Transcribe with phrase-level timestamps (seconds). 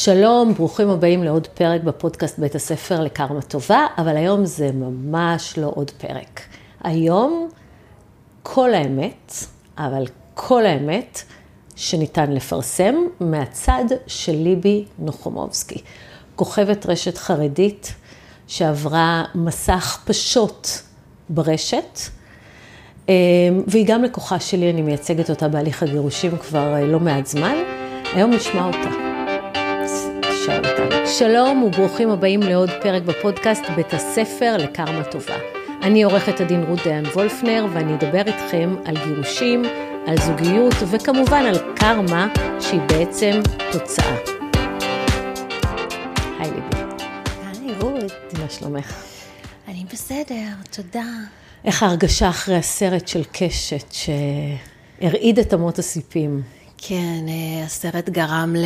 [0.00, 5.72] שלום, ברוכים הבאים לעוד פרק בפודקאסט בית הספר לקרמה טובה, אבל היום זה ממש לא
[5.74, 6.40] עוד פרק.
[6.84, 7.48] היום
[8.42, 9.32] כל האמת,
[9.78, 11.22] אבל כל האמת
[11.76, 15.82] שניתן לפרסם מהצד של ליבי נוחומובסקי,
[16.36, 17.94] כוכבת רשת חרדית
[18.46, 20.82] שעברה מסע הכפשות
[21.28, 21.98] ברשת,
[23.08, 23.14] אה,
[23.66, 27.54] והיא גם לקוחה שלי, אני מייצגת אותה בהליך הגירושים כבר אה, לא מעט זמן.
[28.14, 29.07] היום נשמע אותה.
[31.18, 35.36] שלום וברוכים הבאים לעוד פרק בפודקאסט בית הספר לקרמה טובה.
[35.82, 39.62] אני עורכת הדין רות דיין וולפנר ואני אדבר איתכם על גירושים,
[40.06, 42.28] על זוגיות וכמובן על קרמה
[42.60, 43.40] שהיא בעצם
[43.72, 44.16] תוצאה.
[46.38, 46.76] היי ליבי.
[47.44, 48.12] היי רות.
[48.38, 49.04] מה שלומך?
[49.68, 51.06] אני בסדר, תודה.
[51.64, 56.42] איך ההרגשה אחרי הסרט של קשת שהרעיד את אמות הסיפים?
[56.78, 58.64] כן, אה, הסרט גרם ל...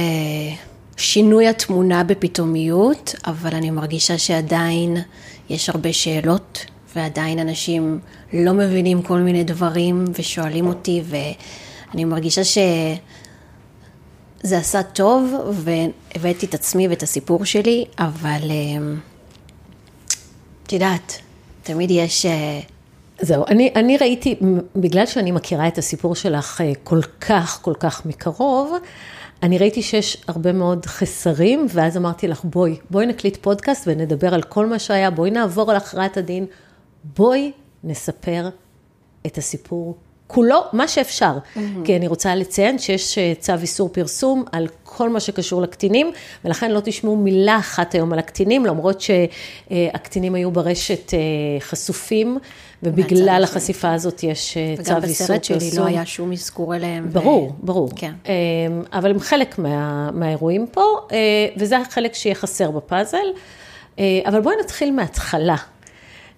[0.97, 4.97] שינוי התמונה בפתאומיות, אבל אני מרגישה שעדיין
[5.51, 7.99] יש הרבה שאלות, ועדיין אנשים
[8.33, 16.89] לא מבינים כל מיני דברים ושואלים אותי, ואני מרגישה שזה עשה טוב, והבאתי את עצמי
[16.89, 18.97] ואת הסיפור שלי, אבל אמ,
[20.67, 21.19] את יודעת,
[21.62, 22.27] תמיד יש...
[22.27, 22.61] אה,
[23.21, 24.37] זהו, אני, אני ראיתי,
[24.77, 28.73] בגלל שאני מכירה את הסיפור שלך אה, כל כך, כל כך מקרוב,
[29.43, 34.43] אני ראיתי שיש הרבה מאוד חסרים, ואז אמרתי לך, בואי, בואי נקליט פודקאסט ונדבר על
[34.43, 36.47] כל מה שהיה, בואי נעבור על הכרעת הדין,
[37.17, 37.53] בואי
[37.84, 38.49] נספר
[39.27, 39.97] את הסיפור
[40.34, 41.33] כולו, מה שאפשר.
[41.33, 41.58] Mm-hmm.
[41.84, 46.11] כי אני רוצה לציין שיש אה, צו איסור פרסום על כל מה שקשור לקטינים,
[46.44, 51.19] ולכן לא תשמעו מילה אחת היום על הקטינים, למרות שהקטינים היו ברשת אה,
[51.60, 52.38] חשופים.
[52.84, 54.97] ובגלל החשיפה הזאת יש אה, צו איסור פרסום.
[54.98, 57.08] וגם בסרט שלי לא היה שום אזכור אליהם.
[57.12, 57.66] ברור, ו...
[57.66, 57.91] ברור.
[57.97, 58.12] כן.
[58.27, 58.33] אמ,
[58.92, 60.84] אבל הם חלק מה, מהאירועים פה,
[61.56, 63.27] וזה החלק שיהיה חסר בפאזל.
[63.98, 65.56] אבל בואי נתחיל מההתחלה.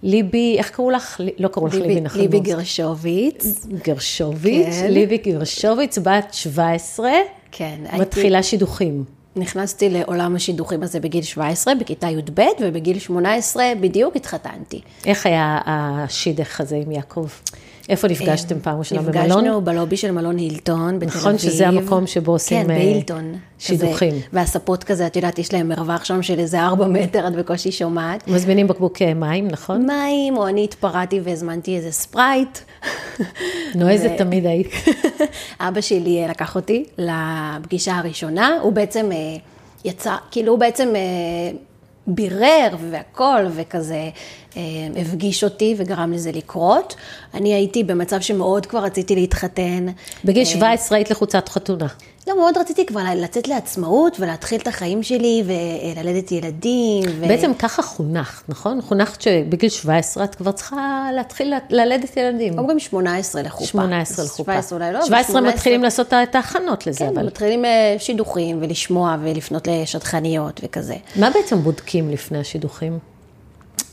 [0.05, 1.21] ליבי, איך קראו לך?
[1.39, 2.33] לא קראו לך ליבי נחלמוס.
[2.33, 3.67] ליבי גרשוביץ.
[3.85, 4.91] גרשוביץ, כן.
[4.91, 7.11] ליבי גרשוביץ, בת 17.
[7.53, 7.77] כן.
[7.99, 8.49] מתחילה הייתי...
[8.49, 9.05] שידוכים.
[9.37, 14.81] נכנסתי לעולם השידוכים הזה בגיל 17, בכיתה י"ב, ובגיל 18 בדיוק התחתנתי.
[15.07, 17.29] איך היה השידך הזה עם יעקב?
[17.89, 19.25] איפה נפגשתם פעם ראשונה במלון?
[19.25, 21.21] נפגשנו בלובי של מלון הילטון בתל אביב.
[21.21, 23.35] נכון, שזה המקום שבו עושים כן, בהילטון.
[23.59, 24.11] שידוכים.
[24.11, 27.73] כזה, והספות כזה, את יודעת, יש להם מרווח שם של איזה ארבע מטר, את בקושי
[27.73, 28.29] שומעת.
[28.29, 29.87] מזמינים בקבוק מים, נכון?
[29.87, 32.59] מים, או אני התפרעתי והזמנתי איזה ספרייט.
[33.75, 34.19] נועזת ו...
[34.19, 34.73] תמיד היית.
[35.61, 39.17] אבא שלי לקח אותי לפגישה הראשונה, הוא בעצם אה,
[39.85, 40.89] יצא, כאילו הוא בעצם...
[40.97, 41.59] אה,
[42.07, 44.09] בירר והכל, וכזה אה,
[45.01, 46.95] הפגיש אותי וגרם לזה לקרות.
[47.35, 49.87] אני הייתי במצב שמאוד כבר רציתי להתחתן.
[50.25, 51.87] בגיל 17 אה, היית לחוצת חתונה.
[52.27, 57.05] לא, מאוד רציתי כבר לצאת לעצמאות ולהתחיל את החיים שלי וללדת ילדים.
[57.21, 57.29] ו...
[57.29, 58.81] בעצם ככה חונכת, נכון?
[58.83, 62.59] חונכת שבגיל 17 את כבר צריכה להתחיל ללדת ילדים.
[62.59, 63.67] אומרים 18 לחופה.
[63.67, 64.53] 18 לחופה.
[64.53, 65.07] 17 אולי לא.
[65.07, 65.53] 17 18...
[65.53, 67.27] מתחילים לעשות את ההכנות לזה, כן, אבל...
[67.27, 70.97] מתחילים אה, שידוכים ולשמוע ולפנות לשדכניות וכזה.
[71.17, 73.14] מה בעצם בודקים לפני השידוכים?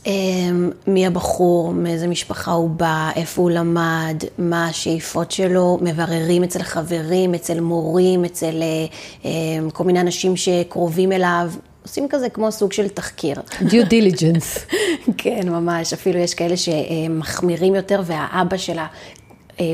[0.06, 6.62] אמ, מי הבחור, מאיזה משפחה הוא בא, איפה הוא למד, מה השאיפות שלו, מבררים אצל
[6.62, 8.86] חברים, אצל מורים, אצל אה,
[9.24, 11.50] אמ, כל מיני אנשים שקרובים אליו.
[11.82, 13.36] עושים כזה כמו סוג של תחקיר.
[13.60, 14.74] due diligence.
[15.18, 15.92] כן, ממש.
[15.92, 18.86] אפילו יש כאלה שמחמירים יותר, והאבא אה,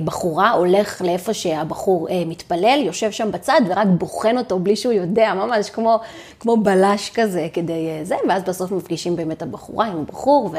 [0.05, 5.35] בחורה הולך לאיפה שהבחור אה, מתפלל, יושב שם בצד ורק בוחן אותו בלי שהוא יודע,
[5.35, 6.01] ממש כמו,
[6.41, 10.51] כמו בלש כזה כדי אה, זה, ואז בסוף מפגישים באמת הבחורה עם הבחור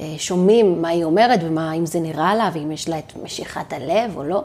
[0.00, 4.16] ושומעים מה היא אומרת ומה, אם זה נראה לה ואם יש לה את משיכת הלב
[4.16, 4.42] או לא.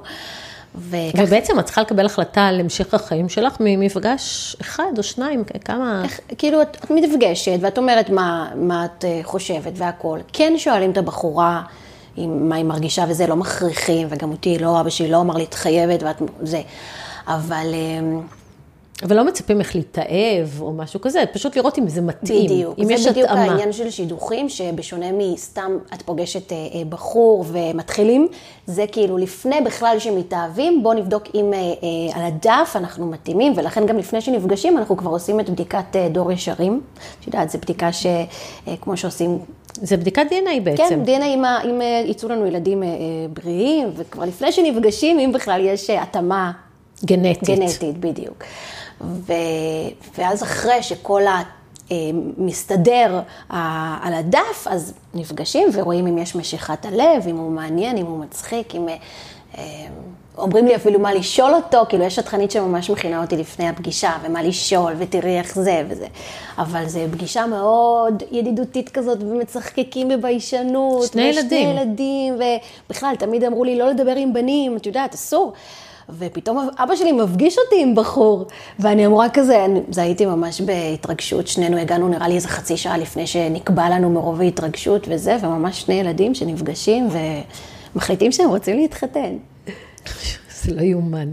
[0.75, 1.19] וכך...
[1.19, 6.01] ובעצם את צריכה לקבל החלטה על המשך החיים שלך ממפגש אחד או שניים, כמה...
[6.03, 10.19] איך, כאילו, את, את מתפגשת ואת אומרת מה, מה את חושבת והכול.
[10.33, 11.61] כן שואלים את הבחורה,
[12.15, 15.43] עם מה היא מרגישה וזה, לא מכריחים, וגם אותי, לא, אבא שלי לא אמר לי,
[15.43, 16.61] את חייבת, ואת זה.
[17.27, 17.65] אבל...
[17.73, 18.21] אמ,
[19.03, 22.79] אבל לא מצפים איך להתאהב או משהו כזה, פשוט לראות אם זה מתאים, בדיוק.
[22.79, 23.03] אם יש התאמה.
[23.03, 28.27] זה בדיוק העניין של שידוכים, שבשונה מסתם את פוגשת אה, אה, בחור ומתחילים,
[28.65, 31.59] זה כאילו לפני בכלל שמתאהבים, בואו נבדוק אם אה,
[32.19, 36.81] על הדף אנחנו מתאימים, ולכן גם לפני שנפגשים אנחנו כבר עושים את בדיקת דור ישרים.
[37.19, 39.39] את יודעת, זו בדיקה שכמו שעושים
[39.73, 40.83] זה בדיקת DNA בעצם.
[40.89, 42.83] כן, DNA אם, אם יצאו לנו ילדים
[43.33, 46.51] בריאים, וכבר לפני שנפגשים, אם בכלל יש התאמה
[47.05, 47.43] גנטית.
[47.43, 48.43] גנטית, בדיוק.
[49.01, 49.33] ו...
[50.17, 51.41] ואז אחרי שכל ה...
[51.91, 51.95] אה,
[52.37, 53.21] מסתדר
[54.01, 58.75] על הדף, אז נפגשים ורואים אם יש משיכת הלב, אם הוא מעניין, אם הוא מצחיק,
[58.75, 58.87] אם...
[60.41, 64.43] אומרים לי אפילו מה לשאול אותו, כאילו יש שטחנית שממש מכינה אותי לפני הפגישה, ומה
[64.43, 66.07] לשאול, ותראי איך זה וזה.
[66.57, 71.07] אבל זו פגישה מאוד ידידותית כזאת, ומצחקקים בביישנות.
[71.11, 71.69] שני ילדים.
[71.69, 72.35] ושני ילדים,
[72.87, 75.53] ובכלל, תמיד אמרו לי לא לדבר עם בנים, את יודעת, אסור.
[76.17, 78.45] ופתאום אבא שלי מפגיש אותי עם בחור,
[78.79, 82.97] ואני אמורה כזה, אני, זה הייתי ממש בהתרגשות, שנינו הגענו נראה לי איזה חצי שעה
[82.97, 87.09] לפני שנקבע לנו מרוב ההתרגשות וזה, וממש שני ילדים שנפגשים
[87.95, 89.37] ומחליטים שהם רוצים להתחתן.
[90.61, 91.31] זה לא יאומן.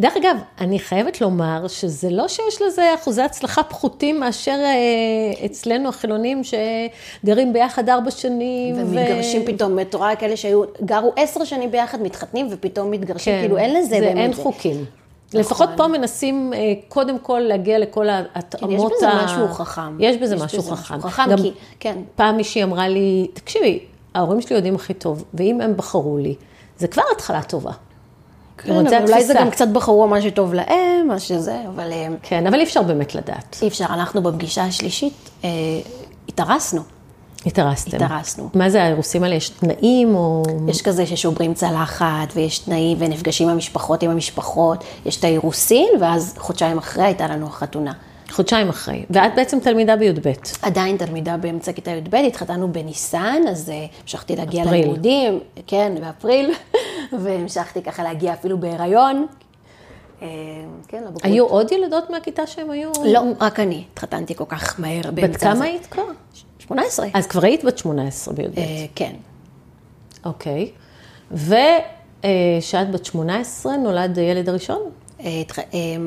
[0.00, 5.88] דרך אגב, אני חייבת לומר שזה לא שיש לזה אחוזי הצלחה פחותים מאשר אה, אצלנו
[5.88, 8.74] החילונים שגרים ביחד ארבע שנים.
[8.78, 9.46] ומתגרשים ו...
[9.46, 13.74] פתאום, את רואה כאלה שהיו, גרו עשר שנים ביחד, מתחתנים ופתאום מתגרשים, כן, כאילו אין
[13.74, 14.16] לזה זה באמת.
[14.16, 14.42] אין זה.
[14.42, 14.84] חוקים.
[15.28, 15.40] נכון.
[15.40, 16.58] לפחות פה מנסים אה,
[16.88, 18.70] קודם כל להגיע לכל ההתאמות.
[18.70, 19.24] כן, יש בזה ה...
[19.24, 20.00] משהו חכם.
[20.00, 21.00] יש בזה יש משהו בזה חכם.
[21.00, 21.96] חכם, גם כי, כן.
[22.16, 23.78] פעם מישהי אמרה לי, תקשיבי,
[24.14, 26.34] ההורים שלי יודעים הכי טוב, ואם הם בחרו לי,
[26.78, 27.72] זה כבר התחלה טובה.
[28.58, 31.92] כן, אבל אולי זה גם קצת בחרו מה שטוב להם, מה שזה, אבל...
[31.92, 33.56] אה, כן, אבל אי אפשר באמת לדעת.
[33.62, 35.48] אי אפשר, אנחנו בפגישה השלישית אה,
[36.28, 36.80] התארסנו.
[37.46, 37.96] התארסתם.
[37.96, 38.48] התארסנו.
[38.54, 39.34] מה זה האירוסים האלה?
[39.34, 40.42] יש תנאים או...
[40.68, 44.84] יש כזה ששוברים צלחת, ויש תנאים, ונפגשים המשפחות עם המשפחות.
[45.06, 47.92] יש את האירוסין, ואז חודשיים אחרי הייתה לנו החתונה.
[48.30, 49.04] חודשיים אחרי.
[49.10, 50.32] ואת בעצם תלמידה בי"ב.
[50.62, 53.72] עדיין תלמידה באמצע כיתה י"ב, התחתנו בניסן, אז
[54.02, 54.64] המשכתי להגיע.
[54.64, 56.50] ללימודים, כן, באפריל,
[57.12, 59.26] והמשכתי ככה להגיע אפילו בהיריון.
[60.88, 61.24] כן, לבגרות.
[61.24, 62.90] היו עוד ילדות מהכיתה שהן היו?
[63.04, 63.84] לא, רק אני.
[63.92, 66.02] התחתנתי כל כך מהר בת כמה היית כבר?
[66.58, 67.06] 18.
[67.14, 68.60] אז כבר היית בת 18 בי"ב.
[68.94, 69.12] כן.
[70.24, 70.70] אוקיי.
[71.32, 74.82] ושאת בת 18, נולד הילד הראשון?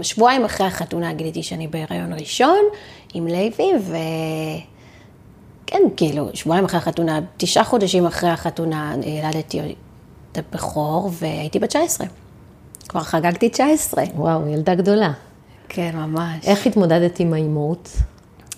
[0.01, 2.59] שבועיים אחרי החתונה גיליתי שאני בהיריון ראשון
[3.13, 3.71] עם לוי,
[5.65, 9.61] וכן, כאילו, שבועיים אחרי החתונה, תשעה חודשים אחרי החתונה ילדתי
[10.37, 12.07] הבכור, והייתי בת 19.
[12.87, 14.03] כבר חגגתי 19.
[14.15, 15.11] וואו, ילדה גדולה.
[15.69, 16.45] כן, ממש.
[16.45, 17.89] איך התמודדת עם האימהות?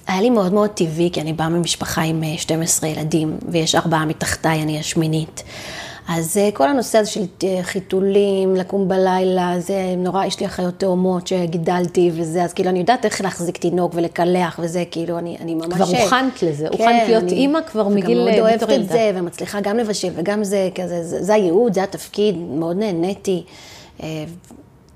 [0.08, 4.64] היה לי מאוד מאוד טבעי, כי אני באה ממשפחה עם 12 ילדים, ויש ארבעה מתחתיי,
[4.64, 5.44] אני השמינית.
[6.08, 10.80] אז אה, כל הנושא הזה של אה, חיתולים, לקום בלילה, זה נורא, יש לי אחיות
[10.80, 15.56] תאומות שגידלתי וזה, אז כאילו אני יודעת איך להחזיק תינוק ולקלח וזה, כאילו אני, אני
[15.56, 15.66] ממש...
[15.74, 18.18] כבר הוכנת לזה, כן, הוכנת להיות אני, אימא כבר מגיל...
[18.18, 21.74] וגם מאוד אה, אוהבת את זה, ומצליחה גם לבשל, וגם זה כזה, זה, זה הייעוד,
[21.74, 23.44] זה התפקיד, מאוד נהניתי.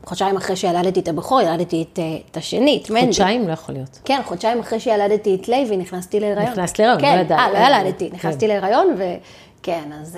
[0.05, 1.99] חודשיים אחרי שילדתי את הבכור, ילדתי את,
[2.31, 3.05] את השני, את מנדי.
[3.05, 3.99] חודשיים לא יכול להיות.
[4.05, 6.51] כן, חודשיים אחרי שילדתי את לוי, נכנסתי להיריון.
[6.51, 7.41] נכנסת להיריון, כן, לא ידעתי.
[7.41, 8.47] אה, לא ילדתי, נכנסתי כן.
[8.47, 10.17] להיריון, וכן, אז...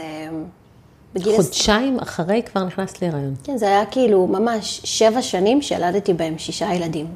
[1.36, 3.36] חודשיים אחרי כבר נכנסת להיריון.
[3.44, 7.08] כן, זה היה כאילו ממש שבע שנים שילדתי בהם שישה ילדים,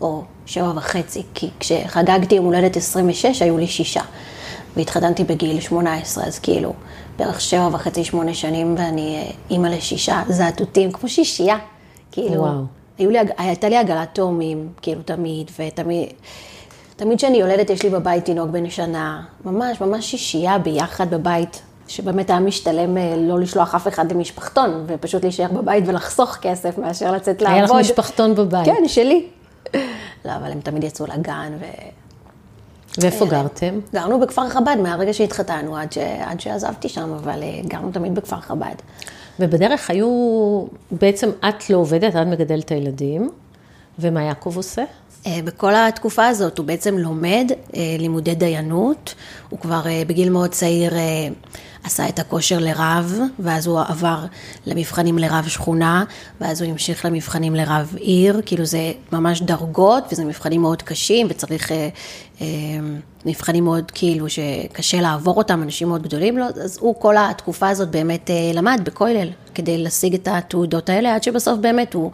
[0.00, 4.02] או שבע וחצי, כי כשחגגתי יום הולדת 26 היו לי שישה,
[4.76, 6.72] והתחתנתי בגיל 18, אז כאילו
[7.16, 11.56] בערך שבע וחצי, שמונה שנים, ואני אה, אימא לשישה זעתותים, כמו שישייה,
[12.12, 12.42] כאילו.
[12.42, 12.64] וואו.
[12.98, 16.08] היו לי, הייתה לי עגלת תאומים, כאילו תמיד, ותמיד...
[16.96, 22.30] תמיד כשאני יולדת יש לי בבית תינוק בן שנה, ממש, ממש שישייה ביחד בבית, שבאמת
[22.30, 27.42] היה משתלם אה, לא לשלוח אף אחד למשפחתון, ופשוט להישאר בבית ולחסוך כסף מאשר לצאת
[27.42, 27.56] לעבוד.
[27.56, 28.64] היה לך משפחתון בבית.
[28.64, 29.26] כן, שלי.
[30.24, 31.64] לא, אבל הם תמיד יצאו לגן ו...
[32.98, 33.80] ואיפה אה, גרתם?
[33.92, 35.98] גרנו בכפר חב"ד מהרגע שהתחתנו עד, ש...
[35.98, 38.74] עד שעזבתי שם, אבל אה, גרנו תמיד בכפר חב"ד.
[39.40, 40.08] ובדרך היו,
[40.90, 43.30] בעצם את לא עובדת, את מגדלת את הילדים,
[43.98, 44.84] ומה יעקב עושה?
[45.44, 47.52] בכל התקופה הזאת הוא בעצם לומד
[47.98, 49.14] לימודי דיינות,
[49.48, 50.92] הוא כבר בגיל מאוד צעיר
[51.84, 54.24] עשה את הכושר לרב, ואז הוא עבר
[54.66, 56.04] למבחנים לרב שכונה,
[56.40, 61.72] ואז הוא המשיך למבחנים לרב עיר, כאילו זה ממש דרגות, וזה מבחנים מאוד קשים, וצריך
[61.72, 61.88] אה,
[62.40, 62.46] אה,
[63.26, 67.90] מבחנים מאוד כאילו שקשה לעבור אותם, אנשים מאוד גדולים לו, אז הוא כל התקופה הזאת
[67.90, 72.10] באמת אה, למד בכולל, כדי להשיג את התעודות האלה, עד שבסוף באמת הוא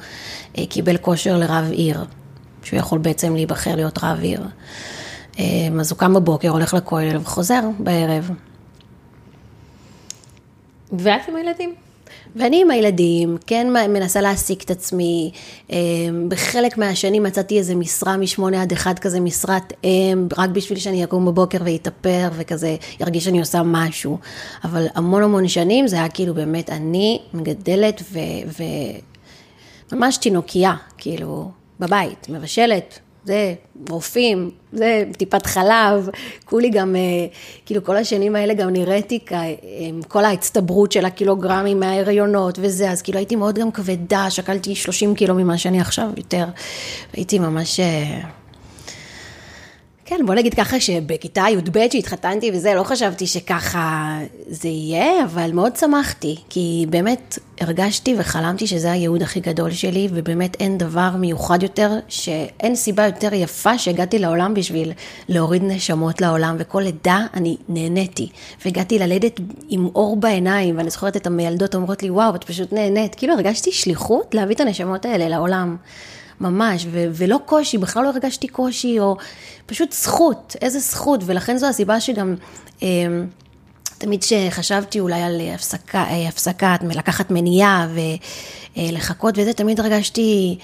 [0.58, 2.04] אה, קיבל כושר לרב עיר,
[2.62, 4.42] שהוא יכול בעצם להיבחר להיות רב עיר.
[5.38, 5.44] אה,
[5.80, 8.30] אז הוא קם בבוקר, הולך לכולל וחוזר בערב.
[10.92, 11.74] ואת עם הילדים?
[12.36, 15.30] ואני עם הילדים, כן מנסה להעסיק את עצמי.
[15.72, 15.76] אה,
[16.28, 21.26] בחלק מהשנים מצאתי איזה משרה משמונה עד אחד כזה, משרת אם, רק בשביל שאני אקום
[21.26, 24.18] בבוקר ואתאפר וכזה, ירגיש שאני עושה משהו.
[24.64, 28.02] אבל המון המון שנים זה היה כאילו באמת אני מגדלת
[29.92, 31.50] וממש תינוקייה, כאילו,
[31.80, 33.54] בבית, מבשלת, זה
[33.88, 36.08] רופאים, זה טיפת חלב,
[36.44, 37.00] כולי גם, אה,
[37.66, 39.18] כאילו כל השנים האלה גם נראיתי
[39.78, 45.14] עם כל ההצטברות של הקילוגרמים מההריונות וזה, אז כאילו הייתי מאוד גם כבדה, שקלתי 30
[45.14, 46.44] קילו ממה שאני עכשיו יותר,
[47.12, 47.80] הייתי ממש...
[50.08, 55.76] כן, בוא נגיד ככה שבכיתה י"ב שהתחתנתי וזה, לא חשבתי שככה זה יהיה, אבל מאוד
[55.76, 61.90] שמחתי, כי באמת הרגשתי וחלמתי שזה הייעוד הכי גדול שלי, ובאמת אין דבר מיוחד יותר,
[62.08, 64.92] שאין סיבה יותר יפה שהגעתי לעולם בשביל
[65.28, 68.28] להוריד נשמות לעולם, וכל לידה אני נהניתי,
[68.64, 73.14] והגעתי ללדת עם אור בעיניים, ואני זוכרת את המיילדות אומרות לי, וואו, את פשוט נהנית,
[73.14, 75.76] כאילו הרגשתי שליחות להביא את הנשמות האלה לעולם.
[76.40, 79.16] ממש, ו- ולא קושי, בכלל לא הרגשתי קושי, או
[79.66, 82.34] פשוט זכות, איזה זכות, ולכן זו הסיבה שגם...
[82.82, 82.88] אה,
[83.98, 87.88] תמיד כשחשבתי אולי על הפסקה, אה, הפסקה, לקחת מניעה
[88.76, 90.58] ולחכות וזה, תמיד הרגשתי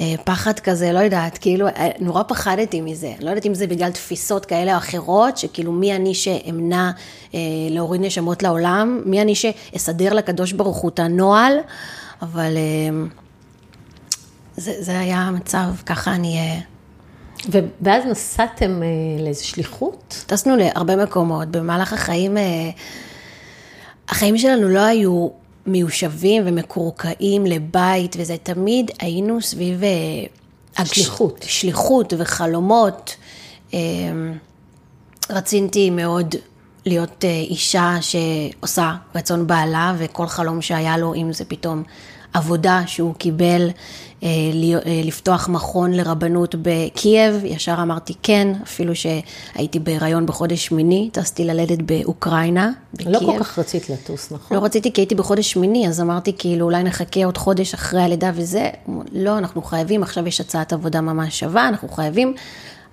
[0.00, 1.66] אה, פחד כזה, לא יודעת, כאילו,
[2.00, 3.12] נורא פחדתי מזה.
[3.20, 6.90] לא יודעת אם זה בגלל תפיסות כאלה או אחרות, שכאילו מי אני שאמנע
[7.70, 11.58] להוריד נשמות לעולם, מי אני שאסדר לקדוש ברוך הוא את הנוהל,
[12.22, 12.56] אבל
[14.56, 16.38] זה, זה היה המצב, ככה אני...
[16.38, 16.60] אה,
[17.80, 20.24] ואז נסעתם אה, לאיזו שליחות?
[20.26, 21.48] טסנו להרבה מקומות.
[21.48, 22.70] במהלך החיים, אה,
[24.08, 25.28] החיים שלנו לא היו
[25.66, 29.82] מיושבים ומקורקעים לבית, וזה תמיד היינו סביב...
[30.84, 31.44] שליחות.
[31.48, 33.16] שליחות וחלומות.
[35.30, 36.34] רציתי מאוד
[36.86, 41.82] להיות אישה שעושה רצון בעלה, וכל חלום שהיה לו, אם זה פתאום
[42.32, 43.70] עבודה שהוא קיבל
[44.22, 44.28] אה,
[44.86, 51.78] אה, לפתוח מכון לרבנות בקייב, ישר אמרתי כן, אפילו שהייתי בהיריון בחודש שמיני, טסתי ללדת
[51.82, 53.08] באוקראינה, בקייב.
[53.08, 54.56] לא כל כך רצית לטוס, נכון?
[54.56, 58.30] לא רציתי כי הייתי בחודש שמיני, אז אמרתי כאילו אולי נחכה עוד חודש אחרי הלידה
[58.34, 58.70] וזה,
[59.12, 62.34] לא, אנחנו חייבים, עכשיו יש הצעת עבודה ממש שווה, אנחנו חייבים.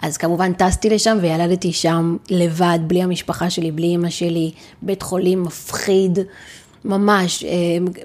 [0.01, 5.43] אז כמובן טסתי לשם וילדתי שם לבד, בלי המשפחה שלי, בלי אמא שלי, בית חולים
[5.43, 6.19] מפחיד.
[6.85, 7.49] ממש, אה,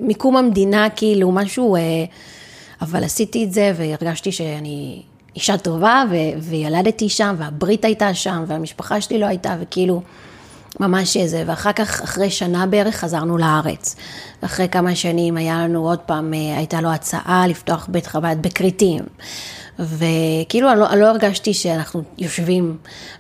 [0.00, 1.80] מיקום המדינה, כאילו, משהו, אה,
[2.80, 5.02] אבל עשיתי את זה והרגשתי שאני
[5.36, 10.02] אישה טובה, ו- וילדתי שם, והברית הייתה שם, והמשפחה שלי לא הייתה, וכאילו,
[10.80, 11.42] ממש זה.
[11.46, 13.96] ואחר כך, אחרי שנה בערך, חזרנו לארץ.
[14.40, 19.02] אחרי כמה שנים היה לנו עוד פעם, אה, הייתה לו הצעה לפתוח בית חב"ד בכרתים.
[19.78, 22.76] וכאילו, אני לא, אני לא הרגשתי שאנחנו יושבים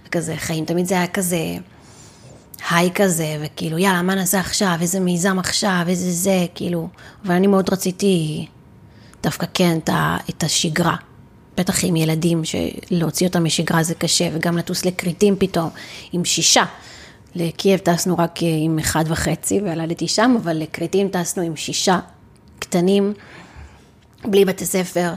[0.06, 1.38] וכזה חיים, תמיד זה היה כזה...
[2.70, 6.88] היי כזה, וכאילו, יאללה, מה נעשה עכשיו, איזה מיזם עכשיו, איזה זה, כאילו,
[7.24, 8.46] אבל אני מאוד רציתי
[9.22, 9.90] דווקא כן את,
[10.30, 10.96] את השגרה.
[11.56, 15.70] בטח עם ילדים, שלהוציא אותם משגרה זה קשה, וגם לטוס לכריתים פתאום,
[16.12, 16.64] עם שישה.
[17.34, 21.98] לקייב טסנו רק עם אחד וחצי, וילדתי שם, אבל לכריתים טסנו עם שישה
[22.58, 23.12] קטנים,
[24.24, 25.14] בלי בתי ספר.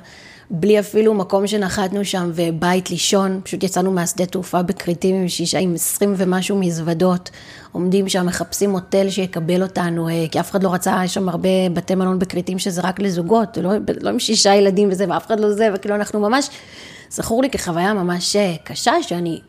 [0.50, 5.76] בלי אפילו מקום שנחתנו שם ובית לישון, פשוט יצאנו מהשדה תעופה בכריתים עם שישה, עם
[5.76, 7.30] עשרים ומשהו מזוודות,
[7.72, 11.50] עומדים שם, מחפשים מוטל שיקבל אותנו, אה, כי אף אחד לא רצה, יש שם הרבה
[11.74, 15.52] בתי מלון בכריתים שזה רק לזוגות, לא, לא עם שישה ילדים וזה, ואף אחד לא
[15.52, 16.50] זה, וכאילו אנחנו ממש,
[17.10, 19.40] זכור לי כחוויה ממש אה, קשה, שאני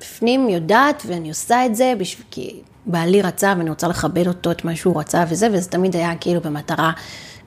[0.00, 4.64] בפנים יודעת ואני עושה את זה, בשביל, כי בעלי רצה ואני רוצה לכבד אותו, את
[4.64, 6.92] מה שהוא רצה וזה, וזה תמיד היה כאילו במטרה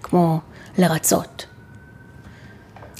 [0.04, 0.40] כמו
[0.78, 1.46] לרצות.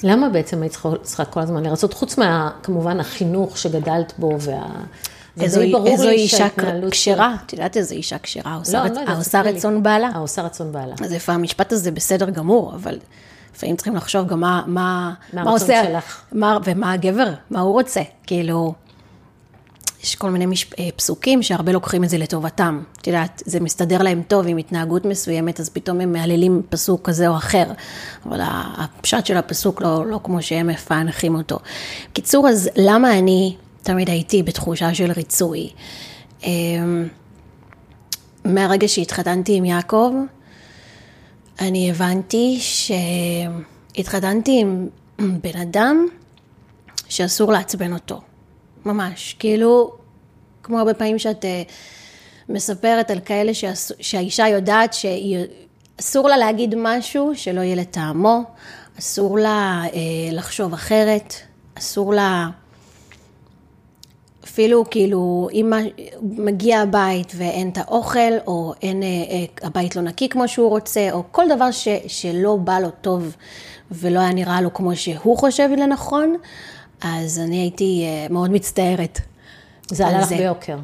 [0.02, 4.66] למה בעצם היית צריכה כל הזמן לרצות, חוץ מה, כמובן, החינוך שגדלת בו וה...
[5.40, 6.46] איזו, איזו אישה
[6.90, 10.08] כשרה, את יודעת איזו אישה כשרה, העושה לא, לא רצון בעלה.
[10.14, 10.94] העושה רצון בעלה.
[11.04, 12.98] אז איפה המשפט הזה בסדר גמור, אבל
[13.54, 16.22] לפעמים צריכים לחשוב גם מה, מה, מה, מה עושה, שלך.
[16.32, 18.74] מה, ומה הגבר, מה הוא רוצה, כאילו,
[20.06, 20.66] יש כל מיני מש...
[20.78, 22.82] אה, פסוקים שהרבה לוקחים את זה לטובתם.
[23.00, 27.28] את יודעת, זה מסתדר להם טוב עם התנהגות מסוימת, אז פתאום הם מהללים פסוק כזה
[27.28, 27.64] או אחר.
[28.26, 28.40] אבל
[28.76, 31.58] הפשט של הפסוק לא, לא כמו שהם מפענחים אותו.
[32.12, 35.70] קיצור, אז למה אני תמיד הייתי בתחושה של ריצוי?
[36.42, 37.08] אמ,
[38.44, 40.12] מהרגע שהתחתנתי עם יעקב,
[41.60, 46.06] אני הבנתי שהתחתנתי עם בן אדם
[47.08, 48.20] שאסור לעצבן אותו.
[48.86, 49.36] ממש.
[49.38, 49.92] כאילו,
[50.62, 51.72] כמו הרבה פעמים שאת uh,
[52.48, 58.42] מספרת על כאלה שאס, שהאישה יודעת שאסור לה להגיד משהו שלא יהיה לטעמו,
[58.98, 59.94] אסור לה uh,
[60.32, 61.34] לחשוב אחרת,
[61.78, 62.48] אסור לה...
[64.44, 65.72] אפילו כאילו אם
[66.22, 69.08] מגיע הבית ואין את האוכל, או אין, אה,
[69.62, 73.36] הבית לא נקי כמו שהוא רוצה, או כל דבר ש, שלא בא לו טוב
[73.90, 76.36] ולא היה נראה לו כמו שהוא חושב לנכון,
[77.00, 79.20] אז אני הייתי אה, מאוד מצטערת.
[79.90, 80.78] זה עלה לך ביוקר.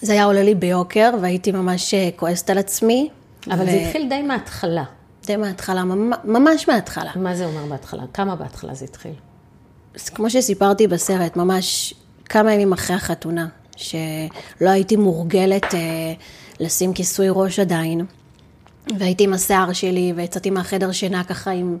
[0.00, 3.08] זה היה עולה לי ביוקר, והייתי ממש אה, כועסת על עצמי.
[3.46, 3.66] אבל ו...
[3.66, 4.84] זה התחיל די מההתחלה.
[5.26, 5.84] די מההתחלה,
[6.24, 7.10] ממש מההתחלה.
[7.16, 8.02] מה זה אומר בהתחלה?
[8.14, 9.12] כמה בהתחלה זה התחיל?
[9.94, 11.94] אז כמו שסיפרתי בסרט, ממש
[12.24, 15.80] כמה ימים אחרי החתונה, שלא הייתי מורגלת אה,
[16.60, 18.04] לשים כיסוי ראש עדיין,
[18.98, 21.78] והייתי עם השיער שלי, ויצאתי מהחדר שינה ככה עם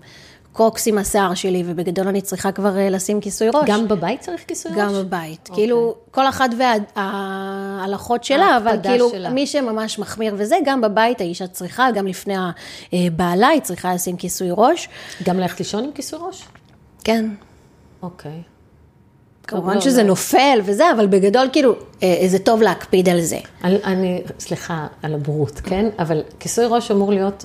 [0.52, 3.68] קוקס עם השיער שלי, ובגדול אני צריכה כבר אה, לשים כיסוי ראש.
[3.68, 4.80] גם בבית צריך כיסוי ראש?
[4.80, 5.48] גם בבית.
[5.48, 5.54] Okay.
[5.54, 6.50] כאילו, כל אחת
[6.96, 9.30] וההלכות שלה, אבל כאילו, שלה.
[9.30, 12.34] מי שממש מחמיר וזה, גם בבית האישה צריכה, גם לפני
[12.92, 14.88] הבעלה, היא צריכה לשים כיסוי ראש.
[15.22, 16.44] גם ללכת לישון עם כיסוי ראש?
[17.04, 17.26] כן.
[18.02, 18.30] אוקיי.
[18.30, 18.58] Okay.
[19.48, 20.08] כמובן לא, שזה לא.
[20.08, 23.38] נופל וזה, אבל בגדול, כאילו, אה, זה טוב להקפיד על זה.
[23.64, 25.86] אני, אני סליחה על הבורות, כן?
[25.98, 27.44] אבל כיסוי ראש אמור להיות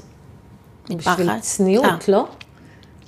[0.90, 1.90] בשביל צניעות, 아.
[1.90, 1.98] אה.
[2.08, 2.28] לא?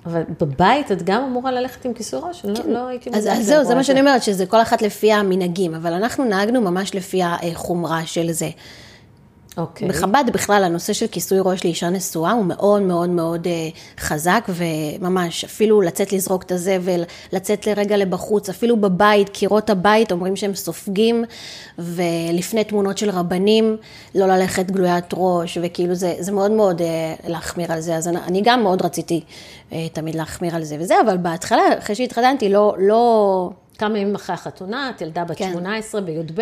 [0.05, 2.69] אבל בבית את גם אמורה ללכת עם כיסוי ראש, לא, כן.
[2.69, 3.27] לא הייתי מודעת.
[3.27, 6.61] אז, אז זהו, זה מה שאני אומרת, שזה כל אחת לפי המנהגים, אבל אנחנו נהגנו
[6.61, 8.49] ממש לפי החומרה של זה.
[9.57, 9.87] אוקיי.
[9.87, 15.43] בחב"ד בכלל, הנושא של כיסוי ראש לאישה נשואה הוא מאוד מאוד מאוד uh, חזק, וממש,
[15.43, 21.23] אפילו לצאת לזרוק את הזבל, לצאת לרגע לבחוץ, אפילו בבית, קירות הבית אומרים שהם סופגים,
[21.79, 23.77] ולפני תמונות של רבנים,
[24.15, 26.83] לא ללכת גלוית ראש, וכאילו זה, זה מאוד מאוד uh,
[27.27, 29.23] להחמיר על זה, אז אני, אני גם מאוד רציתי
[29.69, 33.49] uh, תמיד להחמיר על זה וזה, אבל בהתחלה, אחרי שהתחתנתי, לא, לא...
[33.77, 35.51] כמה ימים אחרי החתונה, את ילדה בת כן.
[35.53, 36.41] 18 בי"ב.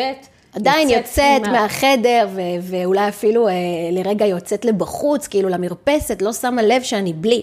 [0.55, 1.61] עדיין יוצאת, יוצאת מה...
[1.61, 3.53] מהחדר, ו- ואולי אפילו אה,
[3.91, 7.41] לרגע יוצאת לבחוץ, כאילו למרפסת, לא שמה לב שאני בלי.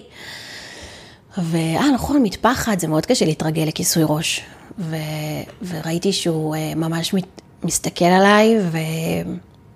[1.38, 4.40] ואה, נכון, מטפחת, זה מאוד קשה להתרגל לכיסוי ראש.
[4.79, 4.97] ו-
[5.69, 8.79] וראיתי שהוא אה, ממש מת- מסתכל עליי, ו...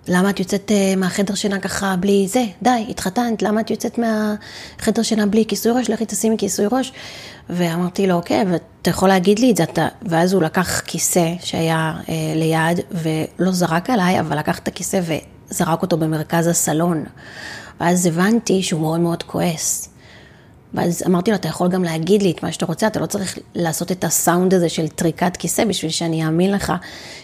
[0.07, 2.45] למה את יוצאת אה, מהחדר שינה ככה בלי זה?
[2.61, 5.89] די, התחתנת, למה את יוצאת מהחדר שינה בלי כיסוי ראש?
[5.89, 6.93] לכי תשימי כיסוי ראש.
[7.49, 9.87] ואמרתי לו, אוקיי, ואתה יכול להגיד לי את זה, אתה...
[10.01, 14.99] ואז הוא לקח כיסא שהיה אה, ליד, ולא זרק עליי, אבל לקח את הכיסא
[15.51, 17.03] וזרק אותו במרכז הסלון.
[17.79, 19.94] ואז הבנתי שהוא מאוד מאוד כועס.
[20.75, 23.39] ואז אמרתי לו, אתה יכול גם להגיד לי את מה שאתה רוצה, אתה לא צריך
[23.55, 26.73] לעשות את הסאונד הזה של טריקת כיסא בשביל שאני אאמין לך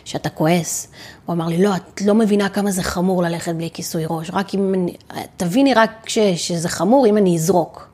[0.05, 0.87] שאתה כועס.
[1.25, 4.55] הוא אמר לי, לא, את לא מבינה כמה זה חמור ללכת בלי כיסוי ראש, רק
[4.55, 4.93] אם, אני,
[5.37, 7.91] תביני רק ש, שזה חמור אם אני אזרוק.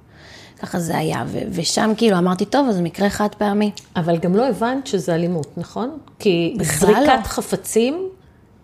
[0.60, 3.72] ככה זה היה, ו- ושם כאילו אמרתי, טוב, אז מקרה חד פעמי.
[3.96, 5.98] אבל גם לא הבנת שזה אלימות, נכון?
[6.20, 7.24] כי זריקת לא.
[7.24, 8.10] חפצים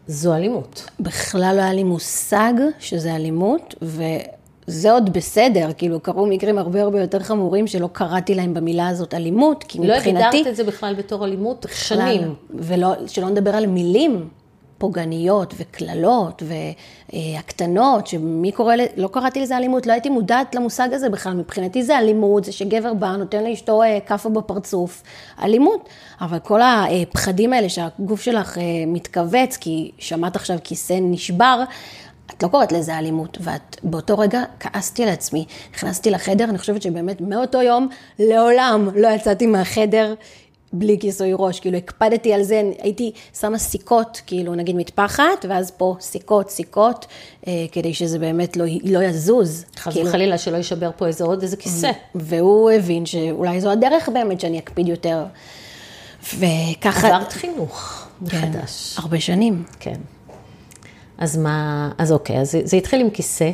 [0.08, 0.90] זו אלימות.
[1.00, 4.04] בכלל לא היה לי מושג שזה אלימות, ו...
[4.68, 9.14] זה עוד בסדר, כאילו קרו מקרים הרבה הרבה יותר חמורים שלא קראתי להם במילה הזאת
[9.14, 10.20] אלימות, כי לא מבחינתי...
[10.20, 12.36] לא הגדרת את זה בכלל בתור אלימות שנים.
[12.56, 14.30] ושלא נדבר על מילים
[14.84, 16.44] פוגעניות וקללות
[17.14, 21.98] והקטנות, שמי קורא, לא קראתי לזה אלימות, לא הייתי מודעת למושג הזה בכלל, מבחינתי זה
[21.98, 25.04] אלימות, זה שגבר בא, נותן לאשתו אה, כאפה בפרצוף,
[25.44, 25.90] אלימות.
[26.22, 31.64] אבל כל הפחדים האלה שהגוף שלך אה, מתכווץ, כי שמעת עכשיו כיסא נשבר,
[32.38, 36.82] את לא קוראת לזה אלימות, ואת באותו רגע כעסתי על עצמי, נכנסתי לחדר, אני חושבת
[36.82, 37.88] שבאמת מאותו יום
[38.20, 40.14] לעולם לא יצאתי מהחדר
[40.74, 45.96] בלי כיסוי ראש, כאילו הקפדתי על זה, הייתי שמה סיכות, כאילו נגיד מטפחת, ואז פה
[46.00, 47.06] סיכות, סיכות,
[47.48, 49.66] אה, כדי שזה באמת לא, לא יזוז.
[49.78, 50.10] חס כאילו.
[50.10, 51.92] וחלילה שלא יישבר פה איזה עוד איזה כיסא.
[52.16, 55.26] והוא הבין שאולי זו הדרך באמת שאני אקפיד יותר.
[56.24, 57.08] וככה...
[57.08, 58.96] עברת חינוך כן, מחדש.
[58.98, 59.64] הרבה שנים.
[59.80, 60.00] כן.
[61.24, 63.52] אז מה, אז אוקיי, אז זה התחיל עם כיסא.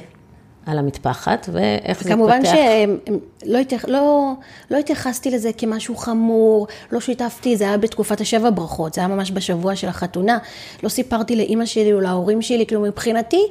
[0.66, 2.10] על המטפחת, ואיך זה התפתח?
[2.10, 4.34] כמובן שלא לא,
[4.72, 9.32] לא התייחסתי לזה כמשהו חמור, לא שיתפתי, זה היה בתקופת השבע ברכות, זה היה ממש
[9.32, 10.38] בשבוע של החתונה.
[10.84, 13.42] לא סיפרתי לאימא שלי או להורים שלי, כאילו מבחינתי,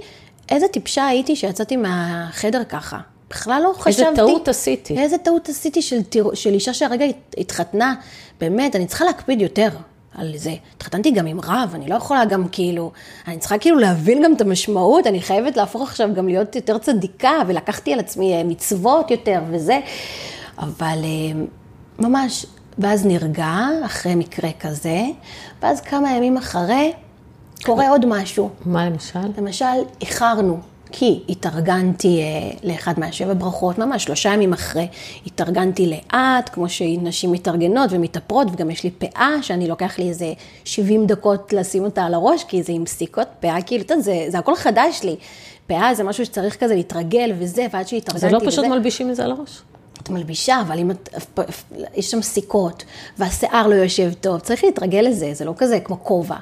[0.50, 2.98] איזה טיפשה הייתי שיצאתי מהחדר ככה.
[3.30, 4.02] בכלל לא חשבתי.
[4.02, 4.98] איזה טעות עשיתי.
[4.98, 6.00] איזה טעות עשיתי של,
[6.34, 7.04] של אישה שהרגע
[7.38, 7.94] התחתנה.
[8.40, 9.68] באמת, אני צריכה להקפיד יותר.
[10.18, 10.54] על זה.
[10.76, 12.92] התחתנתי גם עם רב, אני לא יכולה גם כאילו,
[13.28, 17.32] אני צריכה כאילו להבין גם את המשמעות, אני חייבת להפוך עכשיו גם להיות יותר צדיקה,
[17.46, 19.80] ולקחתי על עצמי אה, מצוות יותר וזה,
[20.58, 21.40] אבל אה,
[21.98, 22.46] ממש,
[22.78, 25.02] ואז נרגע אחרי מקרה כזה,
[25.62, 26.92] ואז כמה ימים אחרי,
[27.64, 28.50] קורה עוד משהו.
[28.66, 29.18] מה למשל?
[29.38, 29.64] למשל,
[30.00, 30.58] איחרנו.
[30.92, 34.86] כי התארגנתי אה, לאחד מהשבע ברכות, ממש שלושה ימים אחרי,
[35.26, 40.32] התארגנתי לאט, כמו שנשים מתארגנות ומתאפרות, וגם יש לי פאה, שאני לוקח לי איזה
[40.64, 44.24] 70 דקות לשים אותה על הראש, כי זה עם סיכות פאה, כאילו, אתה יודע, זה,
[44.28, 45.16] זה הכל חדש לי.
[45.66, 48.38] פאה זה משהו שצריך כזה להתרגל וזה, ועד שהתארגנתי וזה.
[48.38, 48.68] זה לא פשוט וזה...
[48.68, 49.62] מלבישים את זה על הראש?
[50.02, 51.18] את מלבישה, אבל אם את,
[51.94, 52.84] יש שם סיכות,
[53.18, 56.36] והשיער לא יושב טוב, צריך להתרגל לזה, זה לא כזה כמו כובע.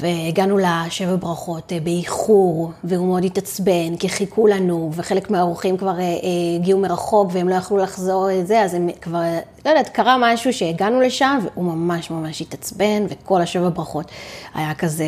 [0.00, 6.02] והגענו לשבע ברכות אה, באיחור, והוא מאוד התעצבן, כי חיכו לנו, וחלק מהאורחים כבר אה,
[6.02, 6.10] אה,
[6.56, 9.22] הגיעו מרחוק והם לא יכלו לחזור זה, אז הם כבר,
[9.64, 14.10] לא יודעת, קרה משהו שהגענו לשם, והוא ממש ממש התעצבן, וכל השבע ברכות
[14.54, 15.06] היה כזה,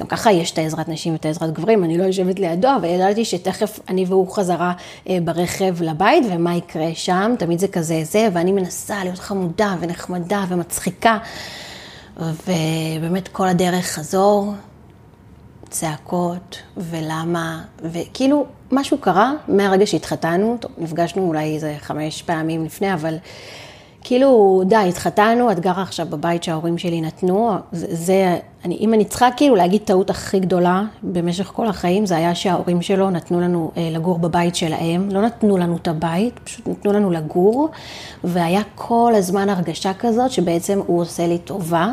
[0.00, 3.24] גם ככה יש את העזרת נשים ואת העזרת גברים, אני לא יושבת לידו, אבל ידעתי
[3.24, 4.72] שתכף אני והוא חזרה
[5.24, 11.18] ברכב לבית, ומה יקרה שם, תמיד זה כזה זה, ואני מנסה להיות חמודה ונחמדה ומצחיקה.
[12.16, 14.54] ובאמת כל הדרך חזור,
[15.70, 23.16] צעקות, ולמה, וכאילו, משהו קרה מהרגע שהתחתנו, טוב, נפגשנו אולי איזה חמש פעמים לפני, אבל
[24.04, 29.04] כאילו, די, התחתנו, את גרה עכשיו בבית שההורים שלי נתנו, זה, זה אני, אם אני
[29.04, 33.70] צריכה כאילו להגיד טעות הכי גדולה במשך כל החיים, זה היה שההורים שלו נתנו לנו
[33.76, 37.68] אה, לגור בבית שלהם, לא נתנו לנו את הבית, פשוט נתנו לנו לגור,
[38.24, 41.90] והיה כל הזמן הרגשה כזאת שבעצם הוא עושה לי טובה,